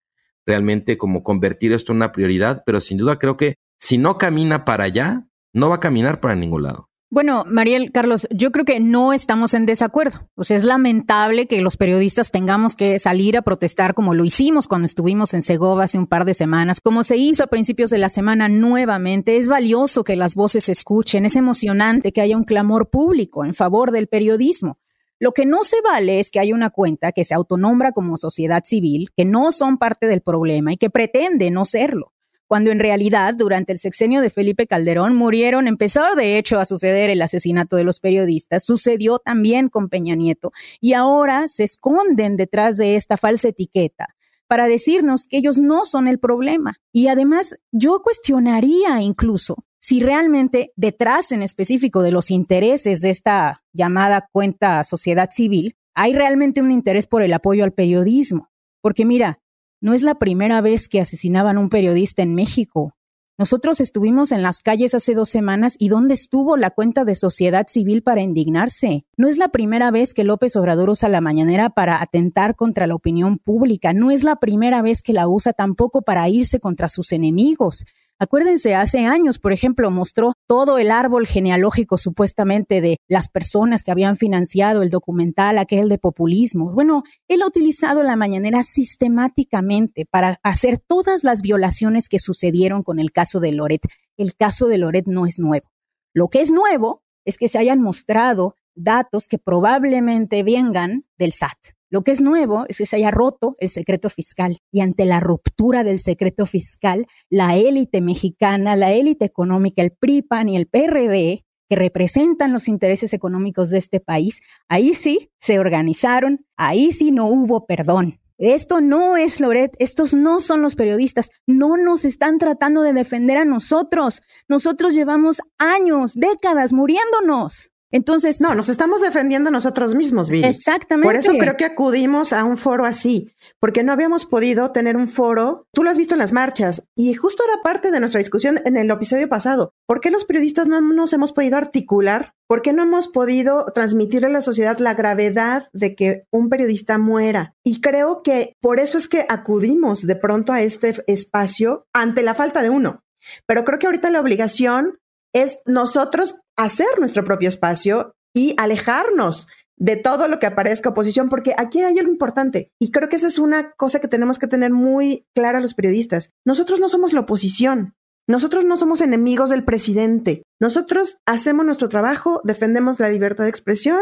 realmente 0.45 0.97
como 0.97 1.23
convertir 1.23 1.71
esto 1.71 1.91
en 1.91 1.97
una 1.97 2.11
prioridad, 2.11 2.63
pero 2.65 2.81
sin 2.81 2.97
duda 2.97 3.19
creo 3.19 3.37
que 3.37 3.55
si 3.79 3.97
no 3.97 4.17
camina 4.17 4.65
para 4.65 4.85
allá, 4.85 5.27
no 5.53 5.69
va 5.69 5.75
a 5.75 5.79
caminar 5.79 6.19
para 6.19 6.35
ningún 6.35 6.63
lado. 6.63 6.90
Bueno, 7.13 7.43
Mariel, 7.45 7.91
Carlos, 7.91 8.25
yo 8.31 8.53
creo 8.53 8.63
que 8.63 8.79
no 8.79 9.11
estamos 9.11 9.53
en 9.53 9.65
desacuerdo. 9.65 10.29
O 10.35 10.45
sea, 10.45 10.55
es 10.55 10.63
lamentable 10.63 11.45
que 11.45 11.61
los 11.61 11.75
periodistas 11.75 12.31
tengamos 12.31 12.77
que 12.77 12.99
salir 12.99 13.35
a 13.35 13.41
protestar 13.41 13.93
como 13.93 14.13
lo 14.13 14.23
hicimos 14.23 14.65
cuando 14.65 14.85
estuvimos 14.85 15.33
en 15.33 15.41
Segova 15.41 15.83
hace 15.83 15.99
un 15.99 16.07
par 16.07 16.23
de 16.23 16.33
semanas, 16.33 16.79
como 16.79 17.03
se 17.03 17.17
hizo 17.17 17.43
a 17.43 17.47
principios 17.47 17.89
de 17.89 17.97
la 17.97 18.07
semana 18.07 18.47
nuevamente. 18.47 19.35
Es 19.35 19.49
valioso 19.49 20.05
que 20.05 20.15
las 20.15 20.35
voces 20.35 20.63
se 20.63 20.71
escuchen, 20.71 21.25
es 21.25 21.35
emocionante 21.35 22.13
que 22.13 22.21
haya 22.21 22.37
un 22.37 22.45
clamor 22.45 22.89
público 22.89 23.43
en 23.43 23.55
favor 23.55 23.91
del 23.91 24.07
periodismo. 24.07 24.79
Lo 25.19 25.33
que 25.33 25.45
no 25.45 25.65
se 25.65 25.81
vale 25.81 26.21
es 26.21 26.31
que 26.31 26.39
haya 26.39 26.55
una 26.55 26.69
cuenta 26.69 27.11
que 27.11 27.25
se 27.25 27.33
autonombra 27.33 27.91
como 27.91 28.15
sociedad 28.15 28.63
civil, 28.63 29.09
que 29.17 29.25
no 29.25 29.51
son 29.51 29.77
parte 29.77 30.07
del 30.07 30.21
problema 30.21 30.71
y 30.71 30.77
que 30.77 30.89
pretende 30.89 31.51
no 31.51 31.65
serlo, 31.65 32.13
cuando 32.51 32.69
en 32.71 32.79
realidad 32.79 33.33
durante 33.33 33.71
el 33.71 33.79
sexenio 33.79 34.19
de 34.19 34.29
Felipe 34.29 34.67
Calderón 34.67 35.15
murieron, 35.15 35.69
empezó 35.69 36.15
de 36.17 36.37
hecho 36.37 36.59
a 36.59 36.65
suceder 36.65 37.09
el 37.09 37.21
asesinato 37.21 37.77
de 37.77 37.85
los 37.85 38.01
periodistas, 38.01 38.65
sucedió 38.65 39.19
también 39.19 39.69
con 39.69 39.87
Peña 39.87 40.15
Nieto 40.15 40.51
y 40.81 40.91
ahora 40.91 41.47
se 41.47 41.63
esconden 41.63 42.35
detrás 42.35 42.75
de 42.75 42.97
esta 42.97 43.15
falsa 43.15 43.47
etiqueta 43.47 44.17
para 44.47 44.67
decirnos 44.67 45.27
que 45.27 45.37
ellos 45.37 45.59
no 45.59 45.85
son 45.85 46.09
el 46.09 46.19
problema. 46.19 46.75
Y 46.91 47.07
además, 47.07 47.55
yo 47.71 48.01
cuestionaría 48.01 49.01
incluso 49.01 49.63
si 49.79 50.01
realmente 50.01 50.73
detrás 50.75 51.31
en 51.31 51.43
específico 51.43 52.03
de 52.03 52.11
los 52.11 52.31
intereses 52.31 52.99
de 52.99 53.11
esta 53.11 53.63
llamada 53.71 54.27
cuenta 54.29 54.83
sociedad 54.83 55.29
civil, 55.31 55.77
hay 55.93 56.11
realmente 56.11 56.61
un 56.61 56.71
interés 56.71 57.07
por 57.07 57.23
el 57.23 57.31
apoyo 57.31 57.63
al 57.63 57.71
periodismo. 57.71 58.49
Porque 58.81 59.05
mira, 59.05 59.40
no 59.81 59.93
es 59.93 60.03
la 60.03 60.15
primera 60.15 60.61
vez 60.61 60.87
que 60.87 61.01
asesinaban 61.01 61.57
a 61.57 61.59
un 61.59 61.69
periodista 61.69 62.21
en 62.21 62.35
México. 62.35 62.95
Nosotros 63.37 63.81
estuvimos 63.81 64.31
en 64.31 64.43
las 64.43 64.61
calles 64.61 64.93
hace 64.93 65.15
dos 65.15 65.29
semanas 65.29 65.75
y 65.79 65.89
¿dónde 65.89 66.13
estuvo 66.13 66.57
la 66.57 66.69
cuenta 66.69 67.05
de 67.05 67.15
sociedad 67.15 67.65
civil 67.67 68.03
para 68.03 68.21
indignarse? 68.21 69.05
No 69.17 69.27
es 69.27 69.39
la 69.39 69.47
primera 69.49 69.89
vez 69.89 70.13
que 70.13 70.23
López 70.23 70.55
Obrador 70.55 70.91
usa 70.91 71.09
la 71.09 71.21
mañanera 71.21 71.71
para 71.71 72.03
atentar 72.03 72.55
contra 72.55 72.85
la 72.85 72.93
opinión 72.93 73.39
pública. 73.39 73.93
No 73.93 74.11
es 74.11 74.23
la 74.23 74.35
primera 74.35 74.83
vez 74.83 75.01
que 75.01 75.13
la 75.13 75.27
usa 75.27 75.53
tampoco 75.53 76.03
para 76.03 76.29
irse 76.29 76.59
contra 76.59 76.87
sus 76.87 77.11
enemigos. 77.11 77.85
Acuérdense, 78.21 78.75
hace 78.75 78.99
años, 78.99 79.39
por 79.39 79.51
ejemplo, 79.51 79.89
mostró 79.89 80.33
todo 80.47 80.77
el 80.77 80.91
árbol 80.91 81.25
genealógico 81.25 81.97
supuestamente 81.97 82.79
de 82.79 82.97
las 83.07 83.27
personas 83.29 83.81
que 83.83 83.89
habían 83.89 84.15
financiado 84.15 84.83
el 84.83 84.91
documental 84.91 85.57
aquel 85.57 85.89
de 85.89 85.97
populismo. 85.97 86.71
Bueno, 86.71 87.01
él 87.27 87.41
ha 87.41 87.47
utilizado 87.47 88.03
la 88.03 88.15
mañanera 88.15 88.61
sistemáticamente 88.61 90.05
para 90.05 90.37
hacer 90.43 90.77
todas 90.77 91.23
las 91.23 91.41
violaciones 91.41 92.09
que 92.09 92.19
sucedieron 92.19 92.83
con 92.83 92.99
el 92.99 93.11
caso 93.11 93.39
de 93.39 93.53
Loret. 93.53 93.81
El 94.17 94.35
caso 94.35 94.67
de 94.67 94.77
Loret 94.77 95.07
no 95.07 95.25
es 95.25 95.39
nuevo. 95.39 95.71
Lo 96.13 96.27
que 96.27 96.41
es 96.41 96.51
nuevo 96.51 97.01
es 97.25 97.39
que 97.39 97.49
se 97.49 97.57
hayan 97.57 97.81
mostrado 97.81 98.53
datos 98.75 99.29
que 99.29 99.39
probablemente 99.39 100.43
vengan 100.43 101.05
del 101.17 101.31
SAT 101.31 101.57
Lo 101.91 102.03
que 102.03 102.11
es 102.11 102.21
nuevo 102.21 102.63
es 102.69 102.77
que 102.77 102.85
se 102.85 102.95
haya 102.95 103.11
roto 103.11 103.57
el 103.59 103.67
secreto 103.67 104.09
fiscal 104.09 104.59
y 104.71 104.79
ante 104.79 105.03
la 105.03 105.19
ruptura 105.19 105.83
del 105.83 105.99
secreto 105.99 106.45
fiscal, 106.45 107.05
la 107.29 107.57
élite 107.57 107.99
mexicana, 107.99 108.77
la 108.77 108.93
élite 108.93 109.25
económica, 109.25 109.81
el 109.81 109.91
PRIPAN 109.91 110.47
y 110.47 110.55
el 110.55 110.67
PRD, 110.67 111.43
que 111.69 111.75
representan 111.75 112.53
los 112.53 112.69
intereses 112.69 113.13
económicos 113.13 113.71
de 113.71 113.77
este 113.77 113.99
país, 113.99 114.39
ahí 114.69 114.93
sí 114.93 115.31
se 115.37 115.59
organizaron, 115.59 116.45
ahí 116.55 116.93
sí 116.93 117.11
no 117.11 117.27
hubo 117.27 117.65
perdón. 117.65 118.21
Esto 118.37 118.79
no 118.79 119.17
es 119.17 119.41
Loret, 119.41 119.75
estos 119.77 120.13
no 120.13 120.39
son 120.39 120.61
los 120.61 120.75
periodistas, 120.75 121.29
no 121.45 121.75
nos 121.75 122.05
están 122.05 122.39
tratando 122.39 122.83
de 122.83 122.93
defender 122.93 123.37
a 123.37 123.45
nosotros. 123.45 124.21
Nosotros 124.47 124.95
llevamos 124.95 125.41
años, 125.59 126.13
décadas 126.15 126.71
muriéndonos. 126.71 127.71
Entonces. 127.91 128.41
No, 128.41 128.55
nos 128.55 128.69
estamos 128.69 129.01
defendiendo 129.01 129.51
nosotros 129.51 129.95
mismos, 129.95 130.29
Viri. 130.29 130.47
Exactamente. 130.47 131.07
Por 131.07 131.15
eso 131.15 131.33
creo 131.37 131.57
que 131.57 131.65
acudimos 131.65 132.33
a 132.33 132.43
un 132.43 132.57
foro 132.57 132.85
así, 132.85 133.33
porque 133.59 133.83
no 133.83 133.91
habíamos 133.91 134.25
podido 134.25 134.71
tener 134.71 134.97
un 134.97 135.07
foro. 135.07 135.67
Tú 135.73 135.83
lo 135.83 135.89
has 135.89 135.97
visto 135.97 136.15
en 136.15 136.19
las 136.19 136.33
marchas 136.33 136.87
y 136.95 137.13
justo 137.13 137.43
era 137.43 137.61
parte 137.63 137.91
de 137.91 137.99
nuestra 137.99 138.19
discusión 138.19 138.59
en 138.65 138.77
el 138.77 138.89
episodio 138.89 139.27
pasado. 139.29 139.73
¿Por 139.85 140.01
qué 140.01 140.11
los 140.11 140.25
periodistas 140.25 140.67
no 140.67 140.81
nos 140.81 141.13
hemos 141.13 141.33
podido 141.33 141.57
articular? 141.57 142.33
¿Por 142.47 142.61
qué 142.61 142.73
no 142.73 142.83
hemos 142.83 143.07
podido 143.07 143.65
transmitirle 143.73 144.27
a 144.27 144.31
la 144.31 144.41
sociedad 144.41 144.77
la 144.79 144.93
gravedad 144.93 145.69
de 145.71 145.95
que 145.95 146.23
un 146.31 146.49
periodista 146.49 146.97
muera? 146.97 147.55
Y 147.63 147.79
creo 147.79 148.23
que 148.23 148.57
por 148.59 148.79
eso 148.79 148.97
es 148.97 149.07
que 149.07 149.25
acudimos 149.29 150.05
de 150.05 150.15
pronto 150.15 150.51
a 150.51 150.61
este 150.61 150.95
espacio 151.07 151.87
ante 151.93 152.23
la 152.23 152.33
falta 152.33 152.61
de 152.61 152.69
uno. 152.69 153.03
Pero 153.45 153.63
creo 153.63 153.79
que 153.79 153.85
ahorita 153.85 154.09
la 154.09 154.19
obligación 154.19 154.99
es 155.33 155.59
nosotros 155.65 156.35
hacer 156.55 156.99
nuestro 156.99 157.23
propio 157.25 157.49
espacio 157.49 158.13
y 158.33 158.55
alejarnos 158.57 159.47
de 159.77 159.95
todo 159.95 160.27
lo 160.27 160.39
que 160.39 160.45
aparezca 160.45 160.89
oposición, 160.89 161.27
porque 161.27 161.55
aquí 161.57 161.81
hay 161.81 161.97
algo 161.97 162.11
importante 162.11 162.71
y 162.79 162.91
creo 162.91 163.09
que 163.09 163.15
esa 163.15 163.27
es 163.27 163.39
una 163.39 163.71
cosa 163.71 163.99
que 163.99 164.07
tenemos 164.07 164.37
que 164.37 164.47
tener 164.47 164.71
muy 164.71 165.25
clara 165.33 165.59
los 165.59 165.73
periodistas. 165.73 166.29
Nosotros 166.45 166.79
no 166.79 166.87
somos 166.87 167.13
la 167.13 167.21
oposición, 167.21 167.95
nosotros 168.27 168.63
no 168.63 168.77
somos 168.77 169.01
enemigos 169.01 169.49
del 169.49 169.65
presidente, 169.65 170.43
nosotros 170.59 171.17
hacemos 171.25 171.65
nuestro 171.65 171.89
trabajo, 171.89 172.41
defendemos 172.43 172.99
la 172.99 173.09
libertad 173.09 173.45
de 173.45 173.49
expresión 173.49 174.01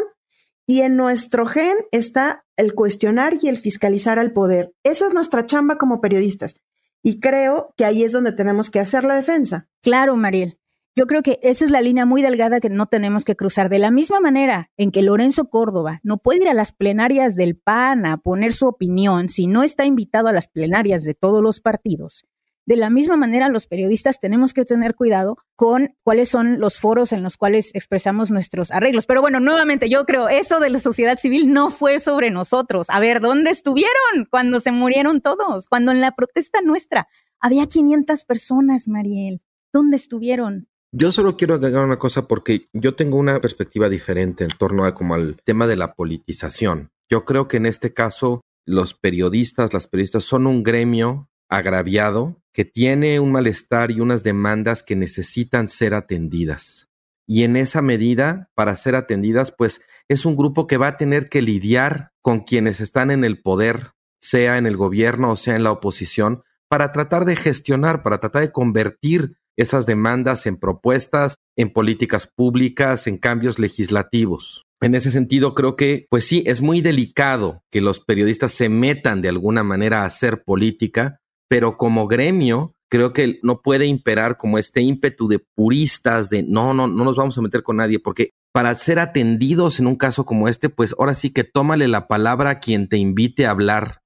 y 0.67 0.81
en 0.81 0.98
nuestro 0.98 1.45
gen 1.45 1.77
está 1.91 2.43
el 2.57 2.75
cuestionar 2.75 3.38
y 3.41 3.48
el 3.48 3.57
fiscalizar 3.57 4.19
al 4.19 4.33
poder. 4.33 4.74
Esa 4.83 5.07
es 5.07 5.13
nuestra 5.13 5.45
chamba 5.45 5.77
como 5.77 6.01
periodistas. 6.01 6.57
Y 7.01 7.19
creo 7.21 7.74
que 7.77 7.86
ahí 7.86 8.03
es 8.03 8.12
donde 8.12 8.33
tenemos 8.33 8.69
que 8.69 8.79
hacer 8.79 9.03
la 9.03 9.15
defensa. 9.15 9.67
Claro, 9.81 10.15
Mariel. 10.17 10.59
Yo 10.96 11.08
creo 11.08 11.22
que 11.22 11.39
esa 11.41 11.63
es 11.65 11.72
la 11.72 11.81
línea 11.81 12.05
muy 12.05 12.22
delgada 12.22 12.60
que 12.60 12.69
no 12.69 12.88
tenemos 12.88 13.24
que 13.24 13.36
cruzar. 13.36 13.69
De 13.69 13.79
la 13.79 13.91
misma 13.91 14.19
manera 14.19 14.69
en 14.75 14.91
que 14.91 15.01
Lorenzo 15.01 15.50
Córdoba 15.50 16.00
no 16.03 16.17
puede 16.17 16.41
ir 16.41 16.50
a 16.50 16.53
las 16.53 16.74
plenarias 16.74 17.36
del 17.36 17.58
PAN 17.58 18.05
a 18.05 18.17
poner 18.17 18.53
su 18.53 18.67
opinión 18.67 19.29
si 19.29 19.48
no 19.48 19.63
está 19.63 19.86
invitado 19.86 20.27
a 20.27 20.34
las 20.34 20.48
plenarias 20.48 21.03
de 21.03 21.13
todos 21.13 21.41
los 21.41 21.62
partidos, 21.62 22.25
de 22.69 22.75
la 22.75 22.91
misma 22.91 23.17
manera 23.17 23.50
los 23.50 23.65
periodistas 23.65 24.19
tenemos 24.19 24.53
que 24.53 24.63
tener 24.63 24.93
cuidado 24.93 25.38
con 25.55 25.96
cuáles 26.03 26.29
son 26.29 26.60
los 26.60 26.77
foros 26.77 27.13
en 27.13 27.24
los 27.24 27.36
cuales 27.36 27.74
expresamos 27.74 28.29
nuestros 28.29 28.69
arreglos. 28.69 29.08
Pero 29.08 29.22
bueno, 29.22 29.39
nuevamente 29.39 29.89
yo 29.89 30.05
creo, 30.05 30.29
eso 30.29 30.60
de 30.60 30.69
la 30.69 30.77
sociedad 30.77 31.17
civil 31.17 31.51
no 31.51 31.72
fue 31.72 31.98
sobre 31.98 32.29
nosotros. 32.29 32.91
A 32.91 33.00
ver, 33.00 33.22
¿dónde 33.22 33.50
estuvieron 33.50 34.27
cuando 34.29 34.60
se 34.60 34.72
murieron 34.72 35.22
todos? 35.22 35.65
Cuando 35.65 35.91
en 35.91 36.00
la 36.00 36.12
protesta 36.12 36.62
nuestra 36.62 37.08
había 37.39 37.65
500 37.65 38.24
personas, 38.25 38.88
Mariel. 38.88 39.41
¿Dónde 39.74 39.96
estuvieron? 39.96 40.69
Yo 40.91 41.12
solo 41.12 41.38
quiero 41.38 41.53
agregar 41.53 41.86
una 41.86 42.00
cosa 42.00 42.27
porque 42.27 42.67
yo 42.74 42.96
tengo 42.96 43.17
una 43.17 43.39
perspectiva 43.39 43.89
diferente 43.89 44.43
en 44.43 44.50
torno 44.50 44.86
a 44.86 44.96
como 44.96 45.13
al 45.13 45.38
tema 45.46 45.67
de 45.67 45.75
la 45.75 45.93
politización. 45.93 46.89
Yo 47.08 47.25
creo 47.25 47.48
que 47.48 47.58
en 47.58 47.67
este 47.67 47.93
caso 47.93 48.41
los 48.65 48.96
periodistas, 48.96 49.72
las 49.72 49.88
periodistas 49.88 50.24
son 50.24 50.48
un 50.48 50.63
gremio 50.63 51.29
agraviado 51.48 52.41
que 52.53 52.65
tiene 52.65 53.19
un 53.19 53.31
malestar 53.31 53.91
y 53.91 54.00
unas 54.00 54.24
demandas 54.24 54.81
que 54.81 54.96
necesitan 54.96 55.69
ser 55.69 55.93
atendidas. 55.93 56.89
Y 57.27 57.43
en 57.43 57.55
esa 57.55 57.84
medida, 57.84 58.50
para 58.55 58.75
ser 58.75 58.96
atendidas, 58.96 59.53
pues 59.55 59.81
es 60.07 60.25
un 60.25 60.35
grupo 60.35 60.66
que 60.66 60.77
va 60.77 60.87
a 60.87 60.98
tener 60.98 61.29
que 61.29 61.44
lidiar 61.44 62.14
con 62.24 62.40
quienes 62.40 62.81
están 62.81 63.11
en 63.11 63.24
el 63.24 63.40
poder, 63.40 63.92
sea 64.20 64.57
en 64.57 64.66
el 64.66 64.75
gobierno 64.75 65.31
o 65.31 65.35
sea 65.35 65.55
en 65.55 65.64
la 65.64 65.72
oposición, 65.72 66.42
para 66.68 66.92
tratar 66.92 67.25
de 67.25 67.35
gestionar, 67.35 68.01
para 68.01 68.20
tratar 68.20 68.42
de 68.42 68.51
convertir 68.51 69.39
esas 69.61 69.85
demandas 69.85 70.45
en 70.45 70.57
propuestas, 70.57 71.35
en 71.57 71.72
políticas 71.72 72.27
públicas, 72.27 73.07
en 73.07 73.17
cambios 73.17 73.59
legislativos. 73.59 74.65
En 74.81 74.95
ese 74.95 75.11
sentido, 75.11 75.55
creo 75.55 75.75
que, 75.75 76.07
pues 76.09 76.25
sí, 76.25 76.43
es 76.45 76.61
muy 76.61 76.81
delicado 76.81 77.63
que 77.69 77.81
los 77.81 78.00
periodistas 78.00 78.51
se 78.51 78.69
metan 78.69 79.22
de 79.22 79.29
alguna 79.29 79.61
manera 79.63 80.03
a 80.03 80.05
hacer 80.05 80.43
política, 80.43 81.19
pero 81.50 81.75
como 81.75 82.07
gremio, 82.07 82.74
creo 82.89 83.11
que 83.11 83.39
no 83.43 83.61
puede 83.61 83.85
imperar 83.85 84.37
como 84.37 84.57
este 84.57 84.81
ímpetu 84.81 85.27
de 85.27 85.39
puristas 85.55 86.29
de 86.29 86.43
no, 86.43 86.74
no, 86.74 86.87
no 86.87 87.03
nos 87.03 87.17
vamos 87.17 87.37
a 87.37 87.41
meter 87.41 87.61
con 87.61 87.77
nadie, 87.77 88.00
porque 88.00 88.31
para 88.53 88.74
ser 88.75 89.00
atendidos 89.00 89.79
en 89.79 89.87
un 89.87 89.95
caso 89.95 90.25
como 90.25 90.48
este, 90.48 90.69
pues 90.69 90.95
ahora 90.98 91.13
sí 91.13 91.31
que 91.31 91.43
tómale 91.43 91.87
la 91.87 92.07
palabra 92.07 92.50
a 92.50 92.59
quien 92.59 92.87
te 92.87 92.98
invite 92.98 93.45
a 93.45 93.51
hablar 93.51 93.99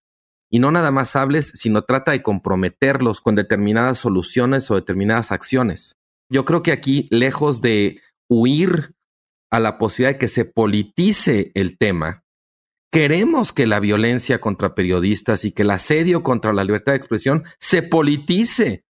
y 0.54 0.60
no 0.60 0.72
nada 0.72 0.92
más 0.92 1.16
hables, 1.16 1.52
sino 1.56 1.82
trata 1.82 2.12
de 2.12 2.22
comprometerlos 2.22 3.22
con 3.22 3.34
determinadas 3.34 3.98
soluciones 3.98 4.70
o 4.70 4.76
determinadas 4.76 5.32
acciones. 5.32 5.98
Yo 6.30 6.46
creo 6.46 6.62
que 6.62 6.72
aquí, 6.72 7.08
lejos 7.10 7.60
de 7.60 8.02
huir 8.30 8.94
a 9.50 9.60
la 9.60 9.80
posibilidad 9.80 10.14
de 10.14 10.20
que 10.20 10.28
se 10.28 10.46
politice 10.46 11.52
el 11.56 11.80
tema, 11.80 12.24
queremos 12.92 13.52
que 13.52 13.66
la 13.66 13.80
violencia 13.80 14.42
contra 14.42 14.76
periodistas 14.76 15.44
y 15.44 15.54
que 15.54 15.64
el 15.64 15.72
asedio 15.72 16.22
contra 16.22 16.54
la 16.54 16.64
libertad 16.64 16.92
de 16.92 16.98
expresión 16.98 17.46
se 17.60 17.82
politice 17.82 18.86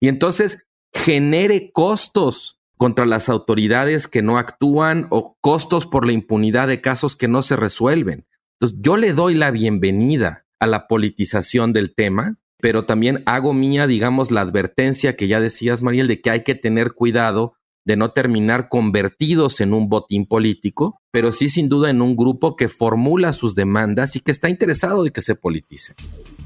y 0.00 0.08
entonces 0.08 0.66
genere 0.92 1.70
costos 1.72 2.60
contra 2.76 3.06
las 3.06 3.30
autoridades 3.30 4.08
que 4.08 4.20
no 4.20 4.36
actúan 4.36 5.06
o 5.08 5.38
costos 5.40 5.86
por 5.86 6.04
la 6.04 6.12
impunidad 6.12 6.68
de 6.68 6.82
casos 6.82 7.16
que 7.16 7.28
no 7.28 7.40
se 7.40 7.56
resuelven. 7.56 8.26
Entonces, 8.60 8.78
yo 8.82 8.98
le 8.98 9.14
doy 9.14 9.34
la 9.34 9.50
bienvenida 9.50 10.44
a 10.60 10.66
la 10.66 10.88
politización 10.88 11.72
del 11.72 11.94
tema, 11.94 12.38
pero 12.60 12.84
también 12.84 13.22
hago 13.26 13.52
mía, 13.54 13.86
digamos, 13.86 14.30
la 14.30 14.40
advertencia 14.40 15.16
que 15.16 15.28
ya 15.28 15.40
decías, 15.40 15.82
Mariel, 15.82 16.08
de 16.08 16.20
que 16.20 16.30
hay 16.30 16.42
que 16.42 16.54
tener 16.54 16.92
cuidado 16.92 17.54
de 17.84 17.96
no 17.96 18.10
terminar 18.10 18.68
convertidos 18.68 19.60
en 19.62 19.72
un 19.72 19.88
botín 19.88 20.26
político, 20.26 21.00
pero 21.10 21.32
sí 21.32 21.48
sin 21.48 21.70
duda 21.70 21.88
en 21.88 22.02
un 22.02 22.16
grupo 22.16 22.54
que 22.54 22.68
formula 22.68 23.32
sus 23.32 23.54
demandas 23.54 24.14
y 24.14 24.20
que 24.20 24.30
está 24.30 24.50
interesado 24.50 25.04
de 25.04 25.10
que 25.10 25.22
se 25.22 25.34
politice. 25.34 25.94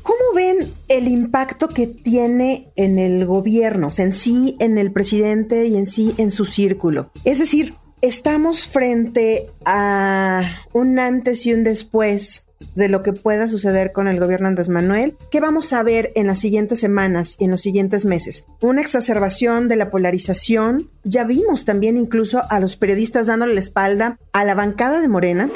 ¿Cómo 0.03 0.35
ven 0.35 0.72
el 0.88 1.09
impacto 1.09 1.68
que 1.68 1.88
tiene 1.88 2.72
en 2.77 2.98
el 2.98 3.27
gobierno, 3.27 3.90
en 3.98 4.12
sí, 4.12 4.57
en 4.61 4.79
el 4.79 4.92
presidente 4.92 5.66
y 5.66 5.77
en 5.77 5.87
sí, 5.87 6.14
en 6.18 6.31
su 6.31 6.44
círculo? 6.44 7.11
Es 7.25 7.40
decir, 7.40 7.75
estamos 8.03 8.66
frente 8.66 9.51
a 9.64 10.61
un 10.72 10.98
antes 10.98 11.46
y 11.46 11.55
un 11.55 11.64
después 11.64 12.48
de 12.75 12.88
lo 12.88 13.03
que 13.03 13.12
pueda 13.12 13.48
suceder 13.48 13.92
con 13.92 14.09
el 14.09 14.20
gobierno 14.20 14.48
Andrés 14.48 14.68
Manuel. 14.68 15.16
¿Qué 15.31 15.40
vamos 15.40 15.72
a 15.72 15.83
ver 15.83 16.12
en 16.14 16.27
las 16.27 16.38
siguientes 16.38 16.81
semanas 16.81 17.37
y 17.38 17.44
en 17.44 17.51
los 17.51 17.62
siguientes 17.62 18.05
meses? 18.05 18.44
Una 18.61 18.81
exacerbación 18.81 19.68
de 19.68 19.77
la 19.77 19.90
polarización. 19.90 20.90
Ya 21.05 21.25
vimos 21.25 21.64
también 21.64 21.96
incluso 21.96 22.42
a 22.48 22.61
los 22.61 22.77
periodistas 22.77 23.27
dándole 23.27 23.55
la 23.55 23.61
espalda 23.61 24.18
a 24.33 24.44
la 24.44 24.55
bancada 24.55 25.01
de 25.01 25.09
Morena 25.09 25.51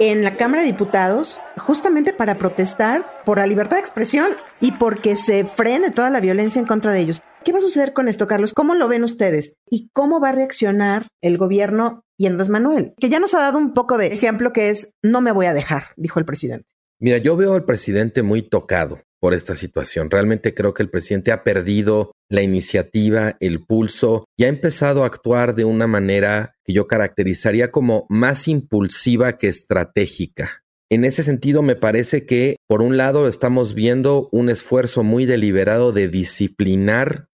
en 0.00 0.22
la 0.22 0.36
Cámara 0.36 0.62
de 0.62 0.68
Diputados 0.68 1.40
justamente 1.56 2.12
para 2.12 2.38
protestar 2.38 3.04
por 3.24 3.38
la 3.38 3.46
libertad 3.46 3.76
de 3.76 3.80
expresión 3.80 4.30
y 4.60 4.72
porque 4.72 5.16
se 5.16 5.44
frene 5.44 5.90
toda 5.90 6.10
la 6.10 6.20
violencia 6.20 6.60
en 6.60 6.66
contra 6.66 6.92
de 6.92 7.00
ellos. 7.00 7.22
¿Qué 7.44 7.52
va 7.52 7.58
a 7.58 7.62
suceder 7.62 7.92
con 7.92 8.08
esto, 8.08 8.26
Carlos? 8.26 8.52
¿Cómo 8.52 8.74
lo 8.74 8.88
ven 8.88 9.04
ustedes? 9.04 9.56
¿Y 9.70 9.88
cómo 9.92 10.20
va 10.20 10.30
a 10.30 10.32
reaccionar 10.32 11.06
el 11.22 11.38
gobierno 11.38 12.02
y 12.18 12.26
Andrés 12.26 12.50
Manuel? 12.50 12.92
Que 12.98 13.08
ya 13.08 13.20
nos 13.20 13.32
ha 13.32 13.38
dado 13.38 13.56
un 13.56 13.72
poco 13.72 13.96
de 13.96 14.08
ejemplo 14.08 14.52
que 14.52 14.68
es, 14.68 14.92
no 15.02 15.22
me 15.22 15.32
voy 15.32 15.46
a 15.46 15.54
dejar, 15.54 15.84
dijo 15.96 16.18
el 16.18 16.26
presidente. 16.26 16.66
Mira, 17.00 17.18
yo 17.18 17.36
veo 17.36 17.54
al 17.54 17.64
presidente 17.64 18.22
muy 18.22 18.42
tocado 18.42 19.00
por 19.20 19.34
esta 19.34 19.54
situación. 19.54 20.10
Realmente 20.10 20.54
creo 20.54 20.74
que 20.74 20.82
el 20.82 20.90
presidente 20.90 21.32
ha 21.32 21.44
perdido 21.44 22.12
la 22.28 22.42
iniciativa, 22.42 23.36
el 23.40 23.64
pulso 23.64 24.24
y 24.36 24.44
ha 24.44 24.48
empezado 24.48 25.02
a 25.02 25.06
actuar 25.06 25.54
de 25.54 25.64
una 25.64 25.86
manera 25.86 26.56
que 26.64 26.72
yo 26.72 26.86
caracterizaría 26.86 27.70
como 27.70 28.06
más 28.08 28.48
impulsiva 28.48 29.38
que 29.38 29.48
estratégica. 29.48 30.64
En 30.90 31.04
ese 31.04 31.22
sentido, 31.22 31.62
me 31.62 31.76
parece 31.76 32.24
que, 32.24 32.56
por 32.66 32.80
un 32.82 32.96
lado, 32.96 33.28
estamos 33.28 33.74
viendo 33.74 34.28
un 34.32 34.48
esfuerzo 34.48 35.02
muy 35.02 35.26
deliberado 35.26 35.92
de 35.92 36.08
disciplinar 36.08 37.28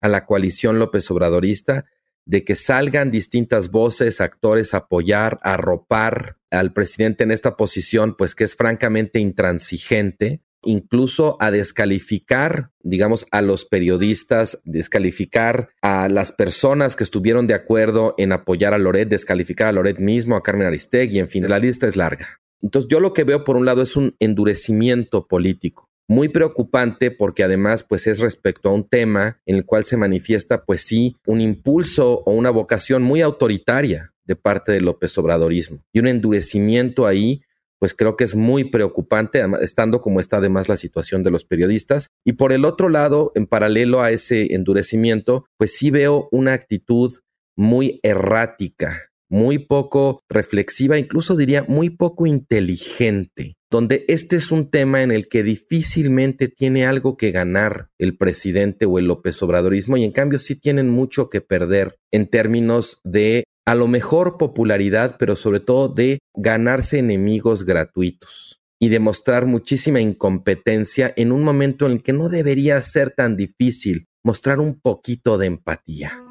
a 0.00 0.08
la 0.08 0.24
coalición 0.24 0.78
López 0.78 1.10
Obradorista, 1.10 1.84
de 2.24 2.44
que 2.44 2.54
salgan 2.54 3.10
distintas 3.10 3.70
voces, 3.70 4.20
actores 4.20 4.74
a 4.74 4.78
apoyar, 4.78 5.38
a 5.42 5.54
arropar 5.54 6.36
al 6.50 6.72
presidente 6.72 7.24
en 7.24 7.30
esta 7.30 7.56
posición, 7.56 8.14
pues 8.16 8.34
que 8.34 8.44
es 8.44 8.56
francamente 8.56 9.18
intransigente, 9.18 10.42
incluso 10.64 11.36
a 11.40 11.50
descalificar, 11.50 12.70
digamos, 12.82 13.26
a 13.30 13.42
los 13.42 13.64
periodistas, 13.64 14.60
descalificar 14.64 15.70
a 15.82 16.08
las 16.08 16.32
personas 16.32 16.94
que 16.94 17.04
estuvieron 17.04 17.46
de 17.46 17.54
acuerdo 17.54 18.14
en 18.18 18.32
apoyar 18.32 18.74
a 18.74 18.78
Loret, 18.78 19.08
descalificar 19.08 19.66
a 19.66 19.72
Loret 19.72 19.98
mismo, 19.98 20.36
a 20.36 20.42
Carmen 20.42 20.66
Aristegui, 20.66 21.18
en 21.18 21.28
fin, 21.28 21.48
la 21.48 21.58
lista 21.58 21.88
es 21.88 21.96
larga. 21.96 22.40
Entonces 22.60 22.88
yo 22.88 23.00
lo 23.00 23.12
que 23.12 23.24
veo 23.24 23.42
por 23.42 23.56
un 23.56 23.64
lado 23.64 23.82
es 23.82 23.96
un 23.96 24.14
endurecimiento 24.20 25.26
político 25.26 25.91
muy 26.08 26.28
preocupante 26.28 27.10
porque 27.10 27.44
además 27.44 27.84
pues 27.84 28.06
es 28.06 28.18
respecto 28.18 28.68
a 28.68 28.72
un 28.72 28.88
tema 28.88 29.40
en 29.46 29.56
el 29.56 29.64
cual 29.64 29.84
se 29.84 29.96
manifiesta 29.96 30.64
pues 30.64 30.82
sí 30.82 31.16
un 31.26 31.40
impulso 31.40 32.22
o 32.26 32.32
una 32.32 32.50
vocación 32.50 33.02
muy 33.02 33.20
autoritaria 33.22 34.12
de 34.24 34.36
parte 34.36 34.72
del 34.72 34.84
López 34.84 35.16
Obradorismo 35.18 35.84
y 35.92 36.00
un 36.00 36.06
endurecimiento 36.06 37.06
ahí 37.06 37.42
pues 37.82 37.94
creo 37.94 38.14
que 38.14 38.22
es 38.22 38.36
muy 38.36 38.62
preocupante, 38.62 39.44
estando 39.60 40.00
como 40.00 40.20
está 40.20 40.36
además 40.36 40.68
la 40.68 40.76
situación 40.76 41.24
de 41.24 41.32
los 41.32 41.44
periodistas. 41.44 42.10
Y 42.24 42.34
por 42.34 42.52
el 42.52 42.64
otro 42.64 42.88
lado, 42.88 43.32
en 43.34 43.48
paralelo 43.48 44.02
a 44.02 44.12
ese 44.12 44.54
endurecimiento, 44.54 45.46
pues 45.56 45.74
sí 45.76 45.90
veo 45.90 46.28
una 46.30 46.52
actitud 46.52 47.12
muy 47.56 47.98
errática, 48.04 49.10
muy 49.28 49.58
poco 49.58 50.22
reflexiva, 50.28 50.96
incluso 50.96 51.34
diría 51.34 51.64
muy 51.66 51.90
poco 51.90 52.24
inteligente, 52.24 53.56
donde 53.72 54.04
este 54.06 54.36
es 54.36 54.52
un 54.52 54.70
tema 54.70 55.02
en 55.02 55.10
el 55.10 55.28
que 55.28 55.42
difícilmente 55.42 56.48
tiene 56.48 56.84
algo 56.84 57.16
que 57.16 57.30
ganar 57.30 57.88
el 57.98 58.18
presidente 58.18 58.84
o 58.84 58.98
el 58.98 59.06
López 59.06 59.42
Obradorismo 59.42 59.96
y 59.96 60.04
en 60.04 60.12
cambio 60.12 60.38
sí 60.38 60.60
tienen 60.60 60.90
mucho 60.90 61.30
que 61.30 61.40
perder 61.40 61.96
en 62.10 62.28
términos 62.28 63.00
de 63.02 63.44
a 63.64 63.74
lo 63.74 63.86
mejor 63.86 64.36
popularidad, 64.36 65.16
pero 65.18 65.36
sobre 65.36 65.60
todo 65.60 65.88
de 65.88 66.18
ganarse 66.34 66.98
enemigos 66.98 67.64
gratuitos 67.64 68.60
y 68.78 68.90
demostrar 68.90 69.46
muchísima 69.46 70.00
incompetencia 70.00 71.10
en 71.16 71.32
un 71.32 71.42
momento 71.42 71.86
en 71.86 71.92
el 71.92 72.02
que 72.02 72.12
no 72.12 72.28
debería 72.28 72.82
ser 72.82 73.12
tan 73.12 73.38
difícil 73.38 74.04
mostrar 74.22 74.60
un 74.60 74.80
poquito 74.82 75.38
de 75.38 75.46
empatía. 75.46 76.22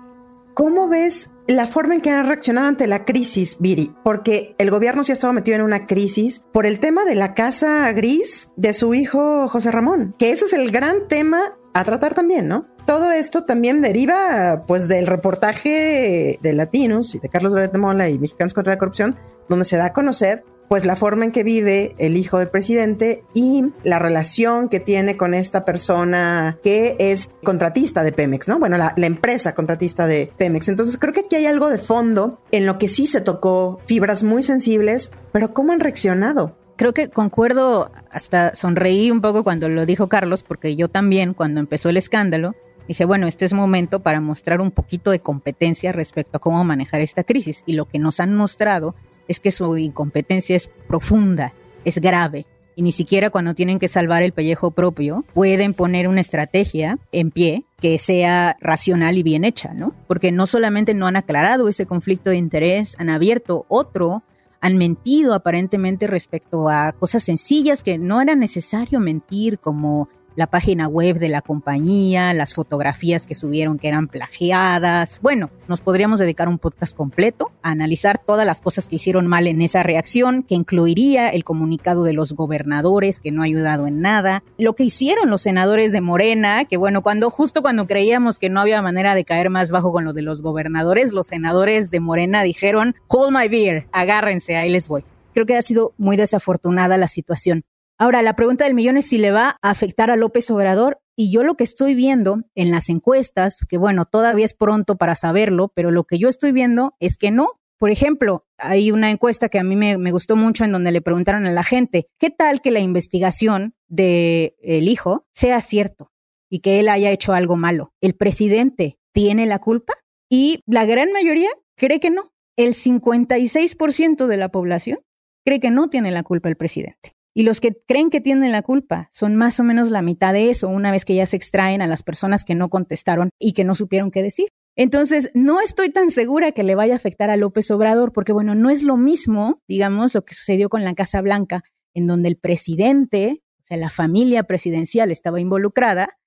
¿Cómo 0.53 0.87
ves 0.87 1.31
la 1.51 1.67
forma 1.67 1.95
en 1.95 2.01
que 2.01 2.09
han 2.09 2.27
reaccionado 2.27 2.67
ante 2.67 2.87
la 2.87 3.05
crisis, 3.05 3.57
Viri? 3.59 3.93
Porque 4.03 4.55
el 4.57 4.71
gobierno 4.71 5.03
sí 5.03 5.11
ha 5.11 5.13
estado 5.13 5.33
metido 5.33 5.55
en 5.55 5.63
una 5.63 5.87
crisis 5.87 6.45
por 6.51 6.65
el 6.65 6.79
tema 6.79 7.05
de 7.05 7.15
la 7.15 7.33
casa 7.33 7.91
gris 7.91 8.51
de 8.55 8.73
su 8.73 8.93
hijo 8.93 9.47
José 9.47 9.71
Ramón, 9.71 10.15
que 10.17 10.31
ese 10.31 10.45
es 10.45 10.53
el 10.53 10.71
gran 10.71 11.07
tema 11.07 11.57
a 11.73 11.83
tratar 11.83 12.13
también, 12.13 12.47
¿no? 12.47 12.67
Todo 12.85 13.11
esto 13.11 13.45
también 13.45 13.81
deriva 13.81 14.65
pues 14.67 14.87
del 14.87 15.07
reportaje 15.07 16.39
de 16.41 16.53
Latinos 16.53 17.15
y 17.15 17.19
de 17.19 17.29
Carlos 17.29 17.53
Loret 17.53 17.71
de 17.71 17.77
Mola 17.77 18.09
y 18.09 18.17
Mexicanos 18.17 18.53
contra 18.53 18.73
la 18.73 18.79
Corrupción, 18.79 19.15
donde 19.47 19.65
se 19.65 19.77
da 19.77 19.85
a 19.85 19.93
conocer 19.93 20.43
pues 20.71 20.85
la 20.85 20.95
forma 20.95 21.25
en 21.25 21.33
que 21.33 21.43
vive 21.43 21.95
el 21.97 22.15
hijo 22.15 22.39
del 22.39 22.47
presidente 22.47 23.25
y 23.33 23.65
la 23.83 23.99
relación 23.99 24.69
que 24.69 24.79
tiene 24.79 25.17
con 25.17 25.33
esta 25.33 25.65
persona 25.65 26.59
que 26.63 26.95
es 26.97 27.29
contratista 27.43 28.03
de 28.03 28.13
Pemex, 28.13 28.47
¿no? 28.47 28.57
Bueno, 28.57 28.77
la, 28.77 28.93
empresa 28.95 29.53
contratista 29.53 30.07
de 30.07 30.31
Pemex. 30.37 30.69
Entonces 30.69 30.97
creo 30.97 31.11
que 31.11 31.25
aquí 31.25 31.35
hay 31.35 31.45
algo 31.45 31.69
de 31.69 31.77
fondo 31.77 32.39
en 32.53 32.65
lo 32.65 32.77
que 32.77 32.87
sí 32.87 33.05
se 33.05 33.19
tocó 33.19 33.81
fibras 33.85 34.23
muy 34.23 34.43
sensibles, 34.43 35.11
pero 35.33 35.53
¿cómo 35.53 35.73
han 35.73 35.81
reaccionado? 35.81 36.55
creo 36.77 36.93
que 36.93 37.09
concuerdo, 37.09 37.91
hasta 38.09 38.55
sonreí 38.55 39.11
un 39.11 39.19
poco 39.19 39.43
cuando 39.43 39.67
lo 39.67 39.85
dijo 39.85 40.07
Carlos, 40.07 40.41
porque 40.41 40.77
yo 40.77 40.87
también, 40.87 41.33
cuando 41.33 41.59
empezó 41.59 41.89
el 41.89 41.97
escándalo, 41.97 42.55
dije, 42.87 43.03
bueno, 43.03 43.27
este 43.27 43.43
es 43.43 43.51
momento 43.51 43.99
para 43.99 44.21
mostrar 44.21 44.61
un 44.61 44.71
poquito 44.71 45.11
de 45.11 45.19
competencia 45.19 45.91
respecto 45.91 46.37
a 46.37 46.39
cómo 46.39 46.63
manejar 46.63 47.01
esta 47.01 47.25
crisis. 47.25 47.63
Y 47.65 47.73
lo 47.73 47.89
que 47.89 47.99
nos 47.99 48.21
han 48.21 48.33
mostrado 48.33 48.95
es 49.31 49.39
que 49.39 49.51
su 49.51 49.77
incompetencia 49.77 50.55
es 50.55 50.69
profunda, 50.87 51.53
es 51.85 51.99
grave. 51.99 52.45
Y 52.75 52.83
ni 52.83 52.91
siquiera 52.91 53.29
cuando 53.29 53.53
tienen 53.53 53.79
que 53.79 53.87
salvar 53.87 54.23
el 54.23 54.31
pellejo 54.31 54.71
propio 54.71 55.25
pueden 55.33 55.73
poner 55.73 56.07
una 56.07 56.21
estrategia 56.21 56.99
en 57.11 57.31
pie 57.31 57.65
que 57.79 57.97
sea 57.97 58.55
racional 58.61 59.17
y 59.17 59.23
bien 59.23 59.43
hecha, 59.43 59.73
¿no? 59.73 59.93
Porque 60.07 60.31
no 60.31 60.45
solamente 60.45 60.93
no 60.93 61.07
han 61.07 61.17
aclarado 61.17 61.67
ese 61.67 61.85
conflicto 61.85 62.29
de 62.29 62.37
interés, 62.37 62.95
han 62.97 63.09
abierto 63.09 63.65
otro 63.67 64.23
han 64.61 64.77
mentido 64.77 65.33
aparentemente 65.33 66.05
respecto 66.05 66.69
a 66.69 66.91
cosas 66.91 67.23
sencillas 67.23 67.81
que 67.81 67.97
no 67.97 68.21
era 68.21 68.35
necesario 68.35 68.99
mentir, 68.99 69.57
como 69.57 70.07
la 70.41 70.47
página 70.47 70.87
web 70.87 71.19
de 71.19 71.29
la 71.29 71.43
compañía, 71.43 72.33
las 72.33 72.55
fotografías 72.55 73.27
que 73.27 73.35
subieron 73.35 73.77
que 73.77 73.87
eran 73.87 74.07
plagiadas. 74.07 75.19
Bueno, 75.21 75.51
nos 75.67 75.81
podríamos 75.81 76.17
dedicar 76.17 76.49
un 76.49 76.57
podcast 76.57 76.97
completo 76.97 77.51
a 77.61 77.69
analizar 77.69 78.17
todas 78.17 78.47
las 78.47 78.59
cosas 78.59 78.87
que 78.87 78.95
hicieron 78.95 79.27
mal 79.27 79.45
en 79.45 79.61
esa 79.61 79.83
reacción, 79.83 80.41
que 80.41 80.55
incluiría 80.55 81.29
el 81.29 81.43
comunicado 81.43 82.03
de 82.03 82.13
los 82.13 82.33
gobernadores, 82.33 83.19
que 83.19 83.31
no 83.31 83.43
ha 83.43 83.45
ayudado 83.45 83.85
en 83.85 84.01
nada, 84.01 84.43
lo 84.57 84.73
que 84.73 84.83
hicieron 84.83 85.29
los 85.29 85.43
senadores 85.43 85.91
de 85.91 86.01
Morena, 86.01 86.65
que 86.65 86.75
bueno, 86.75 87.03
cuando 87.03 87.29
justo 87.29 87.61
cuando 87.61 87.85
creíamos 87.85 88.39
que 88.39 88.49
no 88.49 88.61
había 88.61 88.81
manera 88.81 89.13
de 89.13 89.25
caer 89.25 89.51
más 89.51 89.69
bajo 89.69 89.91
con 89.91 90.05
lo 90.05 90.13
de 90.13 90.23
los 90.23 90.41
gobernadores, 90.41 91.13
los 91.13 91.27
senadores 91.27 91.91
de 91.91 91.99
Morena 91.99 92.41
dijeron, 92.41 92.95
hold 93.09 93.31
my 93.31 93.47
beer, 93.47 93.85
agárrense, 93.91 94.55
ahí 94.55 94.71
les 94.71 94.87
voy. 94.87 95.03
Creo 95.35 95.45
que 95.45 95.55
ha 95.55 95.61
sido 95.61 95.93
muy 95.99 96.17
desafortunada 96.17 96.97
la 96.97 97.07
situación. 97.07 97.63
Ahora, 98.01 98.23
la 98.23 98.35
pregunta 98.35 98.63
del 98.63 98.73
millón 98.73 98.97
es 98.97 99.05
si 99.05 99.19
le 99.19 99.29
va 99.29 99.59
a 99.61 99.69
afectar 99.69 100.09
a 100.09 100.15
López 100.15 100.49
Obrador. 100.49 100.99
Y 101.15 101.31
yo 101.31 101.43
lo 101.43 101.55
que 101.55 101.63
estoy 101.63 101.93
viendo 101.93 102.41
en 102.55 102.71
las 102.71 102.89
encuestas, 102.89 103.59
que 103.69 103.77
bueno, 103.77 104.05
todavía 104.05 104.43
es 104.43 104.55
pronto 104.55 104.97
para 104.97 105.15
saberlo, 105.15 105.71
pero 105.75 105.91
lo 105.91 106.05
que 106.05 106.17
yo 106.17 106.27
estoy 106.27 106.51
viendo 106.51 106.95
es 106.99 107.15
que 107.15 107.29
no. 107.29 107.59
Por 107.77 107.91
ejemplo, 107.91 108.41
hay 108.57 108.89
una 108.89 109.11
encuesta 109.11 109.49
que 109.49 109.59
a 109.59 109.63
mí 109.63 109.75
me, 109.75 110.11
gustó 110.11 110.35
mucho 110.35 110.65
en 110.65 110.71
donde 110.71 110.91
le 110.91 111.03
preguntaron 111.03 111.45
a 111.45 111.51
la 111.51 111.61
gente, 111.61 112.07
¿qué 112.17 112.31
tal 112.31 112.59
que 112.61 112.71
la 112.71 112.79
investigación 112.79 113.75
del 113.87 114.53
el 114.63 114.87
hijo 114.87 115.27
sea 115.35 115.61
cierto 115.61 116.11
y 116.49 116.61
que 116.61 116.79
él 116.79 116.89
haya 116.89 117.11
hecho 117.11 117.33
algo 117.33 117.55
malo? 117.55 117.93
¿El 118.01 118.15
presidente 118.15 118.97
tiene 119.13 119.45
la 119.45 119.59
culpa? 119.59 119.93
Y 120.27 120.63
la 120.65 120.85
gran 120.85 121.11
mayoría 121.13 121.51
cree 121.77 121.99
que 121.99 122.09
no. 122.09 122.33
El 122.57 122.73
56% 122.73 124.25
de 124.25 124.37
la 124.37 124.49
población 124.49 124.97
cree 125.45 125.59
que 125.59 125.69
no 125.69 125.87
tiene 125.91 126.09
la 126.09 126.23
culpa 126.23 126.49
el 126.49 126.57
presidente. 126.57 127.13
Y 127.33 127.43
los 127.43 127.61
que 127.61 127.73
creen 127.87 128.09
que 128.09 128.21
tienen 128.21 128.51
la 128.51 128.61
culpa 128.61 129.09
son 129.13 129.35
más 129.35 129.59
o 129.59 129.63
menos 129.63 129.89
la 129.89 130.01
mitad 130.01 130.33
de 130.33 130.49
eso, 130.49 130.67
una 130.67 130.91
vez 130.91 131.05
que 131.05 131.15
ya 131.15 131.25
se 131.25 131.37
extraen 131.37 131.81
a 131.81 131.87
las 131.87 132.03
personas 132.03 132.43
que 132.43 132.55
no 132.55 132.69
contestaron 132.69 133.29
y 133.39 133.53
que 133.53 133.63
no 133.63 133.75
supieron 133.75 134.11
qué 134.11 134.21
decir. 134.21 134.49
Entonces, 134.75 135.29
no 135.33 135.61
estoy 135.61 135.89
tan 135.89 136.11
segura 136.11 136.51
que 136.53 136.63
le 136.63 136.75
vaya 136.75 136.93
a 136.93 136.97
afectar 136.97 137.29
a 137.29 137.37
López 137.37 137.69
Obrador, 137.71 138.13
porque 138.13 138.31
bueno, 138.31 138.55
no 138.55 138.69
es 138.69 138.83
lo 138.83 138.97
mismo, 138.97 139.59
digamos, 139.67 140.13
lo 140.13 140.21
que 140.21 140.33
sucedió 140.33 140.69
con 140.69 140.83
la 140.83 140.93
Casa 140.93 141.21
Blanca, 141.21 141.63
en 141.93 142.07
donde 142.07 142.29
el 142.29 142.37
presidente, 142.37 143.41
o 143.59 143.65
sea, 143.65 143.77
la 143.77 143.89
familia 143.89 144.43
presidencial 144.43 145.11
estaba 145.11 145.41
involucrada, 145.41 146.17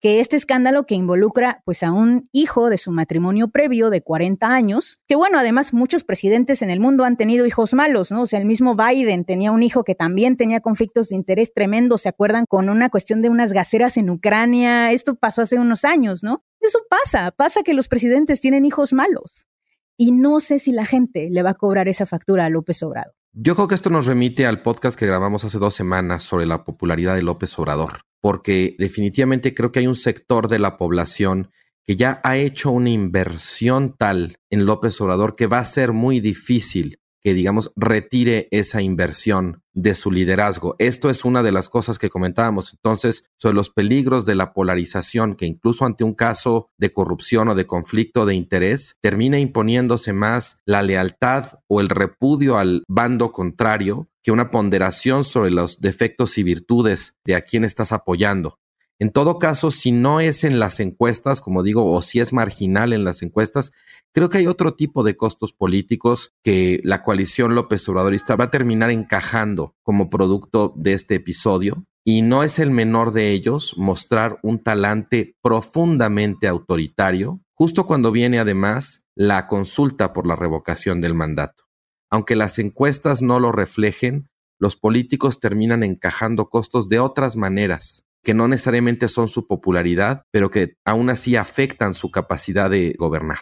que 0.00 0.20
este 0.20 0.36
escándalo 0.36 0.86
que 0.86 0.94
involucra 0.94 1.60
pues 1.64 1.82
a 1.82 1.92
un 1.92 2.28
hijo 2.32 2.70
de 2.70 2.78
su 2.78 2.92
matrimonio 2.92 3.48
previo 3.48 3.90
de 3.90 4.02
40 4.02 4.46
años, 4.46 4.98
que 5.06 5.16
bueno, 5.16 5.38
además 5.38 5.72
muchos 5.72 6.04
presidentes 6.04 6.62
en 6.62 6.70
el 6.70 6.80
mundo 6.80 7.04
han 7.04 7.16
tenido 7.16 7.46
hijos 7.46 7.74
malos, 7.74 8.10
¿no? 8.10 8.22
O 8.22 8.26
sea, 8.26 8.38
el 8.38 8.46
mismo 8.46 8.76
Biden 8.76 9.24
tenía 9.24 9.50
un 9.52 9.62
hijo 9.62 9.84
que 9.84 9.94
también 9.94 10.36
tenía 10.36 10.60
conflictos 10.60 11.08
de 11.08 11.16
interés 11.16 11.52
tremendos, 11.52 12.02
¿se 12.02 12.08
acuerdan? 12.08 12.44
Con 12.48 12.68
una 12.68 12.90
cuestión 12.90 13.20
de 13.20 13.28
unas 13.28 13.52
gaceras 13.52 13.96
en 13.96 14.10
Ucrania, 14.10 14.92
esto 14.92 15.16
pasó 15.16 15.42
hace 15.42 15.58
unos 15.58 15.84
años, 15.84 16.22
¿no? 16.22 16.44
Eso 16.60 16.78
pasa, 16.88 17.30
pasa 17.32 17.62
que 17.62 17.74
los 17.74 17.88
presidentes 17.88 18.40
tienen 18.40 18.64
hijos 18.64 18.92
malos. 18.92 19.48
Y 19.96 20.12
no 20.12 20.38
sé 20.38 20.60
si 20.60 20.70
la 20.70 20.86
gente 20.86 21.28
le 21.30 21.42
va 21.42 21.50
a 21.50 21.54
cobrar 21.54 21.88
esa 21.88 22.06
factura 22.06 22.44
a 22.44 22.50
López 22.50 22.82
Obrador. 22.84 23.17
Yo 23.40 23.54
creo 23.54 23.68
que 23.68 23.76
esto 23.76 23.88
nos 23.88 24.06
remite 24.06 24.46
al 24.46 24.62
podcast 24.62 24.98
que 24.98 25.06
grabamos 25.06 25.44
hace 25.44 25.60
dos 25.60 25.72
semanas 25.72 26.24
sobre 26.24 26.44
la 26.44 26.64
popularidad 26.64 27.14
de 27.14 27.22
López 27.22 27.56
Obrador 27.56 28.00
porque 28.20 28.74
definitivamente 28.80 29.54
creo 29.54 29.70
que 29.70 29.78
hay 29.78 29.86
un 29.86 29.94
sector 29.94 30.48
de 30.48 30.58
la 30.58 30.76
población 30.76 31.52
que 31.86 31.94
ya 31.94 32.20
ha 32.24 32.36
hecho 32.36 32.72
una 32.72 32.90
inversión 32.90 33.94
tal 33.96 34.38
en 34.50 34.66
López 34.66 35.00
Obrador 35.00 35.36
que 35.36 35.46
va 35.46 35.60
a 35.60 35.64
ser 35.64 35.92
muy 35.92 36.18
difícil 36.18 36.98
que, 37.22 37.34
digamos, 37.34 37.72
retire 37.76 38.48
esa 38.50 38.82
inversión 38.82 39.62
de 39.72 39.94
su 39.94 40.10
liderazgo. 40.10 40.74
Esto 40.78 41.10
es 41.10 41.24
una 41.24 41.42
de 41.42 41.52
las 41.52 41.68
cosas 41.68 41.98
que 41.98 42.10
comentábamos 42.10 42.72
entonces 42.72 43.30
sobre 43.36 43.54
los 43.54 43.70
peligros 43.70 44.26
de 44.26 44.34
la 44.34 44.52
polarización, 44.52 45.34
que 45.36 45.46
incluso 45.46 45.84
ante 45.84 46.04
un 46.04 46.14
caso 46.14 46.70
de 46.78 46.92
corrupción 46.92 47.48
o 47.48 47.54
de 47.54 47.66
conflicto 47.66 48.26
de 48.26 48.34
interés, 48.34 48.96
termina 49.00 49.38
imponiéndose 49.38 50.12
más 50.12 50.60
la 50.64 50.82
lealtad 50.82 51.60
o 51.68 51.80
el 51.80 51.88
repudio 51.88 52.58
al 52.58 52.82
bando 52.88 53.30
contrario 53.32 54.08
que 54.22 54.32
una 54.32 54.50
ponderación 54.50 55.24
sobre 55.24 55.50
los 55.50 55.80
defectos 55.80 56.38
y 56.38 56.42
virtudes 56.42 57.16
de 57.24 57.34
a 57.34 57.42
quien 57.42 57.64
estás 57.64 57.92
apoyando. 57.92 58.58
En 59.00 59.12
todo 59.12 59.38
caso, 59.38 59.70
si 59.70 59.92
no 59.92 60.20
es 60.20 60.42
en 60.42 60.58
las 60.58 60.80
encuestas, 60.80 61.40
como 61.40 61.62
digo, 61.62 61.92
o 61.92 62.02
si 62.02 62.18
es 62.18 62.32
marginal 62.32 62.92
en 62.92 63.04
las 63.04 63.22
encuestas, 63.22 63.70
creo 64.12 64.28
que 64.28 64.38
hay 64.38 64.48
otro 64.48 64.74
tipo 64.74 65.04
de 65.04 65.16
costos 65.16 65.52
políticos 65.52 66.34
que 66.42 66.80
la 66.82 67.02
coalición 67.02 67.54
López 67.54 67.88
Obradorista 67.88 68.34
va 68.34 68.44
a 68.46 68.50
terminar 68.50 68.90
encajando 68.90 69.76
como 69.84 70.10
producto 70.10 70.74
de 70.76 70.94
este 70.94 71.16
episodio. 71.16 71.84
Y 72.04 72.22
no 72.22 72.42
es 72.42 72.58
el 72.58 72.70
menor 72.70 73.12
de 73.12 73.30
ellos 73.30 73.74
mostrar 73.76 74.40
un 74.42 74.62
talante 74.62 75.36
profundamente 75.42 76.48
autoritario, 76.48 77.40
justo 77.54 77.86
cuando 77.86 78.10
viene 78.10 78.40
además 78.40 79.04
la 79.14 79.46
consulta 79.46 80.12
por 80.12 80.26
la 80.26 80.34
revocación 80.34 81.00
del 81.00 81.14
mandato. 81.14 81.64
Aunque 82.10 82.34
las 82.34 82.58
encuestas 82.58 83.20
no 83.20 83.38
lo 83.38 83.52
reflejen, 83.52 84.28
los 84.58 84.74
políticos 84.74 85.38
terminan 85.38 85.84
encajando 85.84 86.48
costos 86.48 86.88
de 86.88 86.98
otras 86.98 87.36
maneras, 87.36 88.07
que 88.28 88.34
no 88.34 88.46
necesariamente 88.46 89.08
son 89.08 89.28
su 89.28 89.46
popularidad, 89.46 90.24
pero 90.30 90.50
que 90.50 90.74
aún 90.84 91.08
así 91.08 91.36
afectan 91.36 91.94
su 91.94 92.10
capacidad 92.10 92.68
de 92.68 92.94
gobernar. 92.98 93.38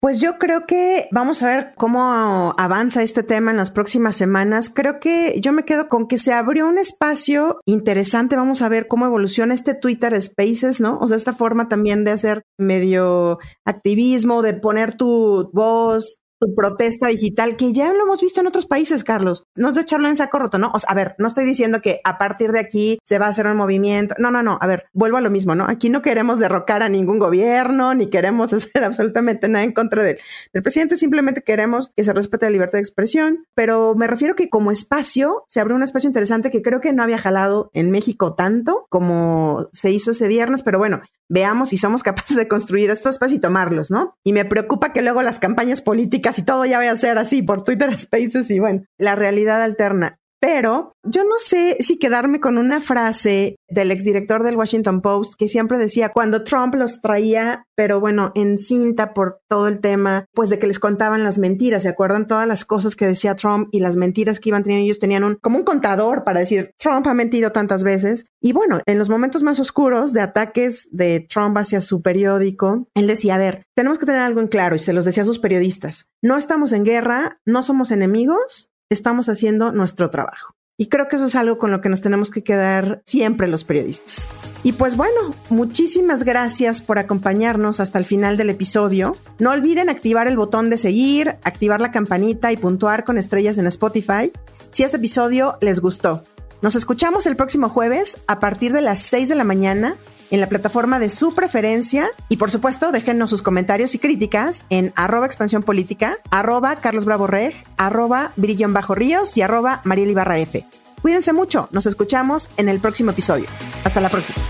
Pues 0.00 0.18
yo 0.18 0.38
creo 0.38 0.64
que 0.66 1.08
vamos 1.12 1.42
a 1.42 1.46
ver 1.46 1.72
cómo 1.76 2.54
avanza 2.56 3.02
este 3.02 3.22
tema 3.22 3.50
en 3.50 3.58
las 3.58 3.70
próximas 3.70 4.16
semanas. 4.16 4.72
Creo 4.74 4.98
que 4.98 5.38
yo 5.42 5.52
me 5.52 5.64
quedo 5.64 5.90
con 5.90 6.08
que 6.08 6.16
se 6.16 6.32
abrió 6.32 6.66
un 6.66 6.78
espacio 6.78 7.60
interesante. 7.66 8.34
Vamos 8.34 8.62
a 8.62 8.70
ver 8.70 8.88
cómo 8.88 9.04
evoluciona 9.04 9.52
este 9.52 9.74
Twitter 9.74 10.18
Spaces, 10.22 10.80
¿no? 10.80 10.96
O 10.96 11.06
sea, 11.06 11.18
esta 11.18 11.34
forma 11.34 11.68
también 11.68 12.04
de 12.04 12.12
hacer 12.12 12.44
medio 12.58 13.40
activismo, 13.66 14.40
de 14.40 14.54
poner 14.54 14.96
tu 14.96 15.50
voz, 15.52 16.16
tu 16.40 16.54
protesta 16.54 17.08
digital, 17.08 17.56
que 17.56 17.72
ya 17.72 17.92
lo 17.92 18.02
hemos 18.02 18.20
visto 18.22 18.40
en 18.40 18.46
otros 18.46 18.66
países, 18.66 19.04
Carlos. 19.04 19.44
No 19.54 19.68
es 19.68 19.74
de 19.74 19.82
echarlo 19.82 20.08
en 20.08 20.16
saco 20.16 20.38
roto, 20.38 20.58
¿no? 20.58 20.70
O 20.72 20.78
sea, 20.78 20.90
a 20.90 20.94
ver, 20.94 21.14
no 21.18 21.26
estoy 21.26 21.44
diciendo 21.44 21.80
que 21.82 22.00
a 22.02 22.18
partir 22.18 22.50
de 22.52 22.60
aquí 22.60 22.98
se 23.04 23.18
va 23.18 23.26
a 23.26 23.28
hacer 23.28 23.46
un 23.46 23.56
movimiento. 23.56 24.14
No, 24.18 24.30
no, 24.30 24.42
no. 24.42 24.58
A 24.60 24.66
ver, 24.66 24.86
vuelvo 24.92 25.18
a 25.18 25.20
lo 25.20 25.30
mismo, 25.30 25.54
¿no? 25.54 25.66
Aquí 25.68 25.90
no 25.90 26.00
queremos 26.00 26.40
derrocar 26.40 26.82
a 26.82 26.88
ningún 26.88 27.18
gobierno, 27.18 27.94
ni 27.94 28.08
queremos 28.08 28.52
hacer 28.54 28.84
absolutamente 28.84 29.48
nada 29.48 29.64
en 29.64 29.72
contra 29.72 30.02
del, 30.02 30.18
del 30.52 30.62
presidente. 30.62 30.96
Simplemente 30.96 31.42
queremos 31.42 31.92
que 31.94 32.04
se 32.04 32.12
respete 32.12 32.46
la 32.46 32.50
libertad 32.50 32.78
de 32.78 32.80
expresión. 32.80 33.44
Pero 33.54 33.94
me 33.94 34.06
refiero 34.06 34.34
que 34.34 34.48
como 34.48 34.70
espacio 34.70 35.44
se 35.48 35.60
abrió 35.60 35.76
un 35.76 35.82
espacio 35.82 36.08
interesante 36.08 36.50
que 36.50 36.62
creo 36.62 36.80
que 36.80 36.92
no 36.94 37.02
había 37.02 37.18
jalado 37.18 37.70
en 37.74 37.90
México 37.90 38.34
tanto 38.34 38.86
como 38.88 39.68
se 39.72 39.90
hizo 39.90 40.12
ese 40.12 40.28
viernes. 40.28 40.62
Pero 40.62 40.78
bueno, 40.78 41.02
veamos 41.28 41.70
si 41.70 41.76
somos 41.76 42.02
capaces 42.02 42.36
de 42.36 42.48
construir 42.48 42.90
estos 42.90 43.14
espacios 43.14 43.38
y 43.38 43.40
tomarlos, 43.40 43.90
¿no? 43.90 44.16
Y 44.24 44.32
me 44.32 44.44
preocupa 44.44 44.92
que 44.92 45.02
luego 45.02 45.22
las 45.22 45.38
campañas 45.38 45.80
políticas 45.80 46.29
y 46.38 46.42
todo 46.42 46.64
ya 46.64 46.78
vaya 46.78 46.92
a 46.92 46.96
ser 46.96 47.18
así 47.18 47.42
por 47.42 47.62
Twitter 47.64 47.92
Spaces 47.98 48.50
y 48.50 48.58
bueno, 48.60 48.84
la 48.98 49.16
realidad 49.16 49.62
alterna. 49.62 50.19
Pero 50.40 50.94
yo 51.04 51.22
no 51.22 51.34
sé 51.38 51.76
si 51.80 51.98
quedarme 51.98 52.40
con 52.40 52.56
una 52.56 52.80
frase 52.80 53.56
del 53.68 53.90
exdirector 53.90 54.42
del 54.42 54.56
Washington 54.56 55.02
Post 55.02 55.34
que 55.38 55.48
siempre 55.48 55.78
decía 55.78 56.10
cuando 56.10 56.44
Trump 56.44 56.74
los 56.74 57.02
traía, 57.02 57.64
pero 57.76 58.00
bueno, 58.00 58.32
en 58.34 58.58
cinta 58.58 59.12
por 59.12 59.40
todo 59.48 59.68
el 59.68 59.80
tema, 59.80 60.24
pues 60.34 60.48
de 60.48 60.58
que 60.58 60.66
les 60.66 60.78
contaban 60.78 61.22
las 61.24 61.36
mentiras. 61.36 61.82
¿Se 61.82 61.90
acuerdan 61.90 62.26
todas 62.26 62.48
las 62.48 62.64
cosas 62.64 62.96
que 62.96 63.06
decía 63.06 63.36
Trump 63.36 63.68
y 63.70 63.80
las 63.80 63.96
mentiras 63.96 64.40
que 64.40 64.48
iban 64.48 64.62
teniendo? 64.62 64.84
Ellos 64.84 64.98
tenían 64.98 65.24
un, 65.24 65.34
como 65.36 65.58
un 65.58 65.64
contador 65.64 66.24
para 66.24 66.40
decir 66.40 66.72
Trump 66.78 67.06
ha 67.06 67.14
mentido 67.14 67.52
tantas 67.52 67.84
veces. 67.84 68.24
Y 68.40 68.52
bueno, 68.52 68.80
en 68.86 68.98
los 68.98 69.10
momentos 69.10 69.42
más 69.42 69.60
oscuros 69.60 70.14
de 70.14 70.22
ataques 70.22 70.88
de 70.90 71.26
Trump 71.28 71.56
hacia 71.58 71.82
su 71.82 72.00
periódico, 72.00 72.88
él 72.94 73.06
decía, 73.06 73.34
a 73.34 73.38
ver, 73.38 73.64
tenemos 73.76 73.98
que 73.98 74.06
tener 74.06 74.22
algo 74.22 74.40
en 74.40 74.48
claro 74.48 74.76
y 74.76 74.78
se 74.78 74.94
los 74.94 75.04
decía 75.04 75.22
a 75.22 75.26
sus 75.26 75.38
periodistas. 75.38 76.08
No 76.22 76.38
estamos 76.38 76.72
en 76.72 76.84
guerra, 76.84 77.40
no 77.44 77.62
somos 77.62 77.90
enemigos, 77.90 78.69
estamos 78.90 79.28
haciendo 79.28 79.70
nuestro 79.70 80.10
trabajo. 80.10 80.54
Y 80.76 80.88
creo 80.88 81.08
que 81.08 81.16
eso 81.16 81.26
es 81.26 81.36
algo 81.36 81.58
con 81.58 81.70
lo 81.70 81.80
que 81.80 81.88
nos 81.90 82.00
tenemos 82.00 82.30
que 82.30 82.42
quedar 82.42 83.02
siempre 83.06 83.46
los 83.48 83.64
periodistas. 83.64 84.28
Y 84.62 84.72
pues 84.72 84.96
bueno, 84.96 85.34
muchísimas 85.50 86.24
gracias 86.24 86.80
por 86.80 86.98
acompañarnos 86.98 87.80
hasta 87.80 87.98
el 87.98 88.04
final 88.04 88.36
del 88.36 88.50
episodio. 88.50 89.16
No 89.38 89.50
olviden 89.50 89.90
activar 89.90 90.26
el 90.26 90.36
botón 90.36 90.70
de 90.70 90.78
seguir, 90.78 91.36
activar 91.44 91.80
la 91.80 91.92
campanita 91.92 92.50
y 92.50 92.56
puntuar 92.56 93.04
con 93.04 93.18
estrellas 93.18 93.58
en 93.58 93.66
Spotify 93.66 94.32
si 94.72 94.82
este 94.82 94.96
episodio 94.96 95.58
les 95.60 95.80
gustó. 95.80 96.24
Nos 96.62 96.74
escuchamos 96.74 97.26
el 97.26 97.36
próximo 97.36 97.68
jueves 97.68 98.18
a 98.26 98.40
partir 98.40 98.72
de 98.72 98.82
las 98.82 99.00
6 99.00 99.28
de 99.28 99.34
la 99.34 99.44
mañana 99.44 99.96
en 100.30 100.40
la 100.40 100.48
plataforma 100.48 100.98
de 100.98 101.08
su 101.08 101.34
preferencia. 101.34 102.10
Y 102.28 102.36
por 102.36 102.50
supuesto, 102.50 102.92
déjenos 102.92 103.30
sus 103.30 103.42
comentarios 103.42 103.94
y 103.94 103.98
críticas 103.98 104.64
en 104.70 104.92
arroba 104.96 105.26
expansión 105.26 105.62
política, 105.62 106.18
arroba 106.30 106.76
Carlos 106.76 107.04
Bravo 107.04 107.26
Reg, 107.26 107.54
arroba 107.76 108.32
Brillón 108.36 108.72
Bajo 108.72 108.94
Ríos 108.94 109.36
y 109.36 109.42
arroba 109.42 109.80
Mariel 109.84 110.10
Ibarra 110.10 110.38
F. 110.38 110.66
Cuídense 111.02 111.32
mucho, 111.32 111.68
nos 111.70 111.86
escuchamos 111.86 112.50
en 112.56 112.68
el 112.68 112.80
próximo 112.80 113.12
episodio. 113.12 113.46
Hasta 113.84 114.00
la 114.00 114.08
próxima. 114.08 114.44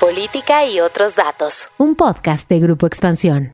Política 0.00 0.66
y 0.66 0.80
otros 0.80 1.14
datos. 1.14 1.68
Un 1.78 1.94
podcast 1.94 2.48
de 2.48 2.60
Grupo 2.60 2.86
Expansión. 2.86 3.52